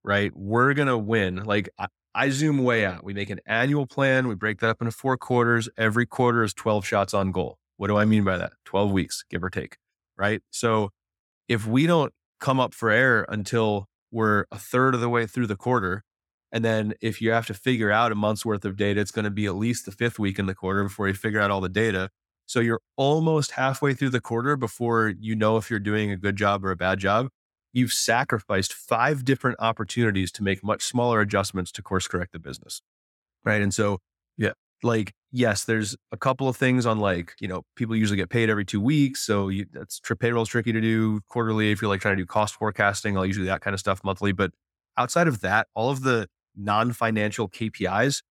right, 0.05 0.31
we're 0.37 0.75
going 0.75 0.87
to 0.87 0.99
win. 0.99 1.43
Like 1.43 1.69
I, 1.79 1.89
I 2.15 2.31
zoom 2.31 2.59
way 2.59 2.87
out. 2.87 3.03
We 3.03 3.15
make 3.15 3.31
an 3.31 3.41
annual 3.47 3.87
plan. 3.87 4.29
We 4.29 4.37
break 4.37 4.61
that 4.61 4.71
up 4.71 4.81
into 4.81 4.93
four 4.93 5.17
quarters. 5.17 5.69
Every 5.77 6.07
quarter 6.07 6.45
is 6.45 6.55
12 6.55 6.87
shots 6.87 7.13
on 7.13 7.33
goal. 7.33 7.59
What 7.77 7.89
do 7.89 7.97
I 7.97 8.05
mean 8.05 8.25
by 8.25 8.39
that? 8.39 8.53
12 8.65 8.91
weeks, 8.91 9.25
give 9.31 9.43
or 9.45 9.51
take, 9.51 9.77
right? 10.17 10.43
So 10.51 10.91
if 11.49 11.67
we 11.67 11.87
don't 11.87 12.13
come 12.41 12.61
up 12.61 12.75
for 12.75 12.91
air 12.91 13.27
until 13.29 13.87
we're 14.11 14.47
a 14.51 14.59
third 14.59 14.95
of 14.95 15.01
the 15.01 15.09
way 15.09 15.27
through 15.27 15.47
the 15.47 15.57
quarter, 15.57 16.03
and 16.53 16.65
then 16.65 16.95
if 17.01 17.21
you 17.21 17.31
have 17.33 17.47
to 17.47 17.55
figure 17.55 17.91
out 17.91 18.13
a 18.13 18.15
month's 18.15 18.47
worth 18.47 18.65
of 18.65 18.77
data, 18.77 19.01
it's 19.01 19.11
going 19.11 19.25
to 19.25 19.31
be 19.31 19.47
at 19.47 19.57
least 19.57 19.85
the 19.85 19.93
fifth 19.93 20.19
week 20.19 20.39
in 20.39 20.47
the 20.47 20.55
quarter 20.55 20.83
before 20.85 21.09
you 21.09 21.15
figure 21.15 21.41
out 21.41 21.51
all 21.51 21.61
the 21.61 21.69
data. 21.69 22.11
So 22.47 22.61
you're 22.61 22.81
almost 22.97 23.53
halfway 23.53 23.93
through 23.95 24.11
the 24.11 24.21
quarter 24.21 24.57
before 24.57 25.13
you 25.19 25.35
know 25.35 25.57
if 25.57 25.69
you're 25.69 25.81
doing 25.81 26.11
a 26.13 26.17
good 26.17 26.37
job 26.37 26.65
or 26.65 26.71
a 26.71 26.77
bad 26.77 26.99
job. 27.01 27.29
You've 27.73 27.93
sacrificed 27.93 28.73
five 28.73 29.25
different 29.25 29.57
opportunities 29.61 30.33
to 30.33 30.43
make 30.43 30.65
much 30.65 30.83
smaller 30.85 31.21
adjustments 31.21 31.73
to 31.73 31.83
course 31.83 32.07
correct 32.09 32.33
the 32.33 32.39
business. 32.39 32.81
Right. 33.45 33.61
And 33.61 33.75
so, 33.75 33.99
Yeah. 34.39 34.53
like, 34.83 35.13
yes, 35.37 35.65
there's 35.65 35.95
a 36.13 36.17
couple 36.17 36.49
of 36.49 36.57
things 36.57 36.87
on 36.87 36.99
like, 36.99 37.35
you 37.41 37.47
know, 37.47 37.63
people 37.77 37.95
usually 37.95 38.17
get 38.17 38.31
paid 38.31 38.49
every 38.49 38.65
two 38.65 38.81
weeks. 38.81 39.21
So 39.21 39.49
you, 39.49 39.67
that's 39.71 40.01
payroll's 40.19 40.49
tricky 40.49 40.73
to 40.73 40.81
do 40.81 41.21
quarterly. 41.29 41.71
If 41.71 41.83
you're 41.83 41.91
like 41.91 42.01
trying 42.01 42.17
to 42.17 42.23
do 42.23 42.27
cost 42.27 42.55
forecasting, 42.55 43.19
I'll 43.19 43.27
usually 43.27 43.45
do 43.45 43.51
that 43.51 43.61
kind 43.61 43.75
of 43.75 43.81
stuff 43.81 44.01
monthly. 44.03 44.33
But 44.33 44.53
outside 44.97 45.29
of 45.29 45.43
that, 45.43 45.69
all 45.75 45.91
of 45.91 46.01
the 46.03 46.29
non 46.57 46.93
financial 46.93 47.51
KPIs, 47.51 48.23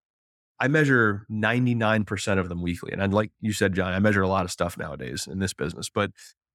I 0.59 0.67
measure 0.67 1.27
99% 1.31 2.39
of 2.39 2.49
them 2.49 2.63
weekly. 2.63 2.91
And 2.91 3.13
like 3.13 3.31
you 3.39 3.53
said, 3.53 3.75
John, 3.75 3.93
I 3.93 3.99
measure 3.99 4.23
a 4.23 4.27
lot 4.27 4.45
of 4.45 4.51
stuff 4.51 4.75
nowadays 4.75 5.27
in 5.29 5.37
this 5.37 5.53
business, 5.53 5.91
but 5.93 6.09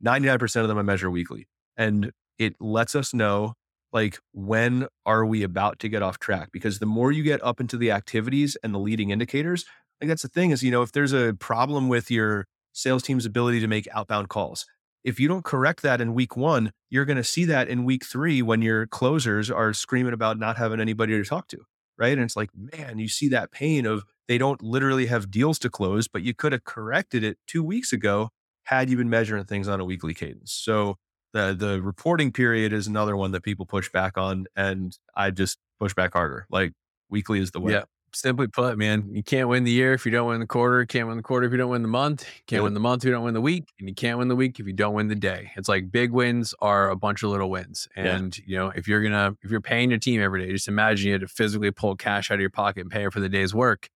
99% 0.04 0.62
of 0.62 0.66
them 0.66 0.78
I 0.78 0.82
measure 0.82 1.10
weekly. 1.10 1.46
And 1.76 2.10
it 2.38 2.56
lets 2.58 2.96
us 2.96 3.14
know 3.14 3.54
like 3.92 4.18
when 4.32 4.88
are 5.06 5.24
we 5.24 5.44
about 5.44 5.78
to 5.80 5.88
get 5.88 6.02
off 6.02 6.18
track? 6.18 6.48
Because 6.52 6.80
the 6.80 6.86
more 6.86 7.12
you 7.12 7.22
get 7.22 7.42
up 7.44 7.60
into 7.60 7.76
the 7.76 7.92
activities 7.92 8.56
and 8.64 8.74
the 8.74 8.78
leading 8.78 9.10
indicators, 9.10 9.64
like 10.00 10.08
that's 10.08 10.22
the 10.22 10.28
thing 10.28 10.50
is, 10.50 10.62
you 10.62 10.70
know, 10.70 10.82
if 10.82 10.92
there's 10.92 11.12
a 11.12 11.34
problem 11.34 11.88
with 11.88 12.10
your 12.10 12.46
sales 12.72 13.02
team's 13.02 13.26
ability 13.26 13.60
to 13.60 13.66
make 13.66 13.88
outbound 13.92 14.28
calls, 14.28 14.66
if 15.04 15.18
you 15.18 15.28
don't 15.28 15.44
correct 15.44 15.82
that 15.82 16.00
in 16.00 16.14
week 16.14 16.36
one, 16.36 16.72
you're 16.90 17.04
going 17.04 17.16
to 17.16 17.24
see 17.24 17.44
that 17.46 17.68
in 17.68 17.84
week 17.84 18.04
three 18.04 18.42
when 18.42 18.62
your 18.62 18.86
closers 18.86 19.50
are 19.50 19.72
screaming 19.72 20.12
about 20.12 20.38
not 20.38 20.56
having 20.56 20.80
anybody 20.80 21.12
to 21.12 21.24
talk 21.24 21.48
to. 21.48 21.58
Right. 21.98 22.12
And 22.12 22.22
it's 22.22 22.36
like, 22.36 22.50
man, 22.54 22.98
you 22.98 23.08
see 23.08 23.28
that 23.28 23.52
pain 23.52 23.84
of 23.84 24.04
they 24.26 24.38
don't 24.38 24.62
literally 24.62 25.06
have 25.06 25.30
deals 25.30 25.58
to 25.58 25.68
close, 25.68 26.08
but 26.08 26.22
you 26.22 26.34
could 26.34 26.52
have 26.52 26.64
corrected 26.64 27.22
it 27.22 27.36
two 27.46 27.62
weeks 27.62 27.92
ago 27.92 28.30
had 28.64 28.88
you 28.88 28.96
been 28.96 29.10
measuring 29.10 29.44
things 29.44 29.68
on 29.68 29.80
a 29.80 29.84
weekly 29.84 30.14
cadence. 30.14 30.52
So 30.52 30.96
the 31.32 31.54
the 31.58 31.82
reporting 31.82 32.32
period 32.32 32.72
is 32.72 32.86
another 32.86 33.16
one 33.16 33.32
that 33.32 33.42
people 33.42 33.66
push 33.66 33.90
back 33.90 34.16
on, 34.16 34.46
and 34.56 34.96
I 35.14 35.30
just 35.30 35.58
push 35.78 35.94
back 35.94 36.12
harder. 36.14 36.46
Like 36.50 36.72
weekly 37.10 37.40
is 37.40 37.50
the 37.50 37.60
way. 37.60 37.72
Yeah. 37.72 37.84
Simply 38.12 38.48
put, 38.48 38.76
man, 38.76 39.08
you 39.12 39.22
can't 39.22 39.48
win 39.48 39.62
the 39.62 39.70
year 39.70 39.92
if 39.92 40.04
you 40.04 40.10
don't 40.10 40.28
win 40.28 40.40
the 40.40 40.46
quarter. 40.46 40.84
Can't 40.84 41.06
win 41.06 41.16
the 41.16 41.22
quarter 41.22 41.46
if 41.46 41.52
you 41.52 41.58
don't 41.58 41.70
win 41.70 41.82
the 41.82 41.88
month. 41.88 42.24
Can't 42.48 42.58
Yep. 42.58 42.62
win 42.64 42.74
the 42.74 42.80
month 42.80 43.02
if 43.04 43.06
you 43.06 43.12
don't 43.12 43.24
win 43.24 43.34
the 43.34 43.40
week, 43.40 43.64
and 43.78 43.88
you 43.88 43.94
can't 43.94 44.18
win 44.18 44.26
the 44.26 44.34
week 44.34 44.58
if 44.58 44.66
you 44.66 44.72
don't 44.72 44.94
win 44.94 45.06
the 45.08 45.14
day. 45.14 45.52
It's 45.56 45.68
like 45.68 45.92
big 45.92 46.10
wins 46.10 46.52
are 46.60 46.90
a 46.90 46.96
bunch 46.96 47.22
of 47.22 47.30
little 47.30 47.50
wins, 47.50 47.88
Yeah. 47.96 48.16
and 48.16 48.36
you 48.46 48.56
know 48.56 48.72
if 48.74 48.88
you're 48.88 49.02
gonna 49.02 49.36
if 49.42 49.50
you're 49.50 49.60
paying 49.60 49.90
your 49.90 49.98
team 50.00 50.20
every 50.20 50.44
day, 50.44 50.50
just 50.52 50.66
imagine 50.66 51.06
you 51.06 51.12
had 51.12 51.20
to 51.20 51.28
physically 51.28 51.70
pull 51.70 51.94
cash 51.94 52.30
out 52.32 52.34
of 52.34 52.40
your 52.40 52.50
pocket 52.50 52.80
and 52.80 52.90
pay 52.90 53.08
for 53.10 53.20
the 53.20 53.28
day's 53.28 53.54
work. 53.54 53.88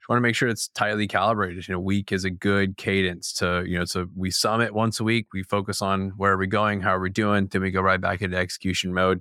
Just 0.00 0.08
want 0.08 0.18
to 0.18 0.22
make 0.22 0.34
sure 0.34 0.48
it's 0.48 0.68
tightly 0.68 1.06
calibrated. 1.06 1.66
You 1.68 1.74
know, 1.74 1.80
week 1.80 2.10
is 2.12 2.24
a 2.24 2.30
good 2.30 2.76
cadence 2.76 3.32
to 3.34 3.64
you 3.66 3.78
know. 3.78 3.84
So 3.84 4.08
we 4.16 4.30
summit 4.32 4.74
once 4.74 4.98
a 4.98 5.04
week. 5.04 5.28
We 5.32 5.44
focus 5.44 5.80
on 5.80 6.10
where 6.16 6.32
are 6.32 6.36
we 6.36 6.46
going, 6.48 6.80
how 6.80 6.96
are 6.96 7.00
we 7.00 7.08
doing, 7.10 7.46
then 7.46 7.62
we 7.62 7.70
go 7.70 7.80
right 7.80 8.00
back 8.00 8.20
into 8.20 8.36
execution 8.36 8.92
mode. 8.92 9.20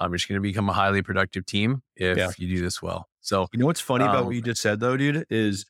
Um, 0.00 0.06
I'm 0.06 0.12
just 0.12 0.28
going 0.28 0.36
to 0.36 0.40
become 0.42 0.68
a 0.68 0.72
highly 0.72 1.02
productive 1.02 1.44
team 1.46 1.82
if 1.96 2.16
Yeah. 2.18 2.30
you 2.38 2.46
do 2.56 2.62
this 2.62 2.80
well. 2.82 3.08
So 3.28 3.46
You 3.52 3.58
know 3.60 3.66
what's 3.66 3.80
funny 3.80 4.04
about 4.06 4.20
Um, 4.20 4.26
what 4.26 4.34
you 4.34 4.42
just 4.42 4.62
said 4.62 4.80
though, 4.80 4.96
dude, 4.96 5.26
is 5.30 5.66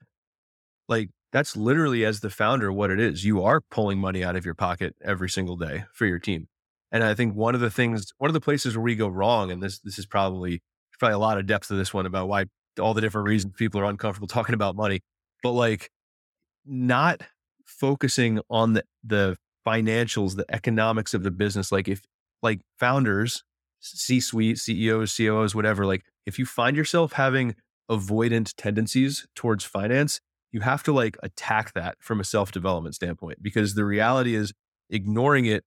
like 0.88 1.10
that's 1.32 1.56
literally 1.56 2.04
as 2.04 2.20
the 2.20 2.30
founder 2.30 2.72
what 2.72 2.90
it 2.90 3.00
is. 3.00 3.24
You 3.24 3.42
are 3.44 3.60
pulling 3.70 3.98
money 3.98 4.24
out 4.24 4.36
of 4.36 4.44
your 4.44 4.54
pocket 4.54 4.96
every 5.02 5.28
single 5.28 5.56
day 5.56 5.84
for 5.92 6.06
your 6.06 6.18
team. 6.18 6.48
And 6.92 7.04
I 7.04 7.14
think 7.14 7.34
one 7.34 7.54
of 7.54 7.60
the 7.60 7.70
things, 7.70 8.12
one 8.18 8.30
of 8.30 8.34
the 8.34 8.40
places 8.40 8.76
where 8.76 8.84
we 8.84 8.96
go 8.96 9.08
wrong, 9.08 9.50
and 9.50 9.62
this 9.62 9.80
this 9.80 9.98
is 9.98 10.06
probably 10.06 10.62
probably 10.98 11.14
a 11.14 11.18
lot 11.18 11.38
of 11.38 11.46
depth 11.46 11.68
to 11.68 11.74
this 11.74 11.94
one 11.94 12.06
about 12.06 12.28
why 12.28 12.46
all 12.80 12.94
the 12.94 13.00
different 13.00 13.28
reasons 13.28 13.54
people 13.56 13.80
are 13.80 13.84
uncomfortable 13.84 14.28
talking 14.38 14.54
about 14.54 14.76
money, 14.76 15.00
but 15.42 15.52
like 15.52 15.90
not 16.66 17.22
focusing 17.66 18.40
on 18.50 18.74
the 18.74 18.84
the 19.04 19.36
financials, 19.66 20.36
the 20.36 20.46
economics 20.50 21.14
of 21.14 21.22
the 21.22 21.30
business. 21.30 21.72
Like 21.72 21.88
if 21.88 22.02
like 22.42 22.60
founders, 22.78 23.44
C 23.80 24.20
suite, 24.20 24.58
CEOs, 24.58 25.14
COOs, 25.16 25.54
whatever, 25.54 25.86
like 25.86 26.04
if 26.28 26.38
you 26.38 26.44
find 26.44 26.76
yourself 26.76 27.14
having 27.14 27.56
avoidant 27.90 28.52
tendencies 28.58 29.26
towards 29.34 29.64
finance, 29.64 30.20
you 30.52 30.60
have 30.60 30.82
to 30.82 30.92
like 30.92 31.16
attack 31.22 31.72
that 31.72 31.96
from 32.00 32.20
a 32.20 32.24
self 32.24 32.52
development 32.52 32.94
standpoint 32.94 33.42
because 33.42 33.74
the 33.74 33.84
reality 33.86 34.34
is 34.34 34.52
ignoring 34.90 35.46
it 35.46 35.64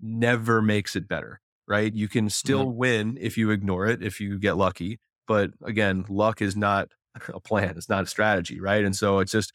never 0.00 0.62
makes 0.62 0.94
it 0.94 1.08
better, 1.08 1.40
right? 1.66 1.92
You 1.92 2.06
can 2.06 2.26
mm-hmm. 2.26 2.30
still 2.30 2.70
win 2.70 3.18
if 3.20 3.36
you 3.36 3.50
ignore 3.50 3.86
it, 3.86 4.04
if 4.04 4.20
you 4.20 4.38
get 4.38 4.56
lucky. 4.56 5.00
But 5.26 5.50
again, 5.64 6.04
luck 6.08 6.40
is 6.40 6.56
not 6.56 6.88
a 7.28 7.40
plan, 7.40 7.74
it's 7.76 7.88
not 7.88 8.04
a 8.04 8.06
strategy, 8.06 8.60
right? 8.60 8.84
And 8.84 8.94
so 8.94 9.18
it's 9.18 9.32
just, 9.32 9.52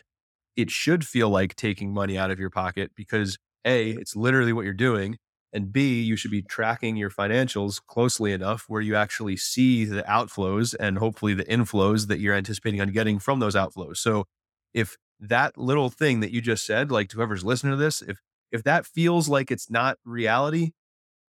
it 0.57 0.69
should 0.69 1.05
feel 1.05 1.29
like 1.29 1.55
taking 1.55 1.93
money 1.93 2.17
out 2.17 2.31
of 2.31 2.39
your 2.39 2.49
pocket 2.49 2.91
because 2.95 3.37
A, 3.63 3.91
it's 3.91 4.13
literally 4.13 4.51
what 4.51 4.65
you're 4.65 4.73
doing. 4.73 5.17
And 5.51 5.71
B, 5.73 6.01
you 6.01 6.15
should 6.15 6.31
be 6.31 6.43
tracking 6.43 6.95
your 6.95 7.09
financials 7.09 7.81
closely 7.85 8.33
enough 8.33 8.65
where 8.67 8.81
you 8.81 8.95
actually 8.95 9.35
see 9.37 9.83
the 9.85 10.03
outflows 10.03 10.75
and 10.79 10.97
hopefully 10.99 11.33
the 11.33 11.45
inflows 11.45 12.07
that 12.07 12.19
you're 12.19 12.35
anticipating 12.35 12.81
on 12.81 12.89
getting 12.91 13.17
from 13.19 13.39
those 13.39 13.55
outflows. 13.55 13.97
So 13.97 14.25
if 14.73 14.97
that 15.19 15.57
little 15.57 15.89
thing 15.89 16.19
that 16.19 16.31
you 16.31 16.39
just 16.41 16.65
said, 16.65 16.91
like 16.91 17.09
to 17.09 17.17
whoever's 17.17 17.43
listening 17.43 17.71
to 17.73 17.77
this, 17.77 18.01
if 18.01 18.19
if 18.51 18.63
that 18.63 18.85
feels 18.85 19.27
like 19.29 19.51
it's 19.51 19.69
not 19.69 19.97
reality, 20.05 20.71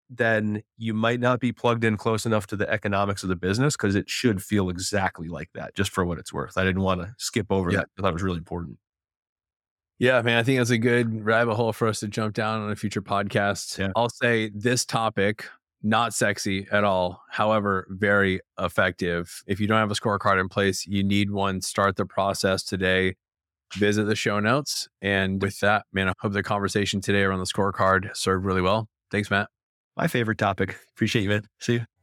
then 0.09 0.62
you 0.76 0.92
might 0.94 1.20
not 1.20 1.40
be 1.40 1.52
plugged 1.52 1.85
in 1.85 1.96
close 1.96 2.26
enough 2.26 2.46
to 2.48 2.56
the 2.56 2.68
economics 2.70 3.22
of 3.22 3.28
the 3.28 3.37
business 3.37 3.76
because 3.76 3.94
it 3.94 4.11
should 4.11 4.42
feel 4.42 4.68
exactly 4.68 5.28
like 5.28 5.50
that, 5.54 5.74
just 5.74 5.90
for 5.92 6.04
what 6.04 6.18
it's 6.18 6.33
worth. 6.33 6.59
I 6.59 6.64
didn't 6.64 6.83
want 6.83 7.00
to 7.02 7.14
skip 7.18 7.46
over 7.50 7.70
Yeah. 7.70 7.78
that. 7.78 7.88
I 7.98 8.02
thought 8.02 8.11
it 8.11 8.14
was 8.14 8.22
really 8.22 8.38
important. 8.38 8.78
Yeah, 10.01 10.23
man, 10.23 10.39
I 10.39 10.43
think 10.43 10.59
that's 10.59 10.71
a 10.71 10.79
good 10.79 11.27
rabbit 11.27 11.57
hole 11.57 11.75
for 11.75 11.87
us 11.87 12.01
to 12.01 12.09
jump 12.09 12.35
down 12.35 12.63
on 12.63 12.71
a 12.71 12.75
future 12.75 13.03
podcast. 13.03 13.77
Yeah. 13.77 13.91
I'll 13.95 14.09
say 14.09 14.51
this 14.55 14.87
topic, 14.87 15.45
not 15.83 16.15
sexy 16.15 16.67
at 16.73 16.85
all. 16.85 17.23
However, 17.29 17.87
very 17.91 18.41
effective. 18.59 19.43
If 19.47 19.61
you 19.61 19.67
don't 19.67 19.77
have 19.77 19.91
a 19.91 19.95
scorecard 19.95 20.41
in 20.41 20.49
place, 20.49 20.87
you 20.87 21.05
need 21.05 21.31
one. 21.31 21.61
Start 21.61 21.97
the 21.97 22.07
process 22.07 22.63
today. 22.63 23.17
Visit 23.75 24.05
the 24.05 24.17
show 24.17 24.41
notes. 24.41 24.89
And 25.03 25.43
with 25.43 25.61
that, 25.61 25.85
man, 25.93 26.09
I 26.09 26.15
hope 26.19 26.33
the 26.33 26.43
conversation 26.43 27.03
today 27.03 27.21
around 27.21 27.41
the 27.41 27.45
scorecard 27.45 28.17
served 28.17 28.47
really 28.47 28.63
well. 28.63 28.89
Thanks, 29.11 29.31
Matt. 29.31 29.51
My 29.99 30.07
favorite 30.07 30.39
topic. 30.39 30.79
Appreciate 30.95 31.25
you, 31.25 31.29
man. 31.29 31.47
See 31.59 31.75
you. 31.75 32.00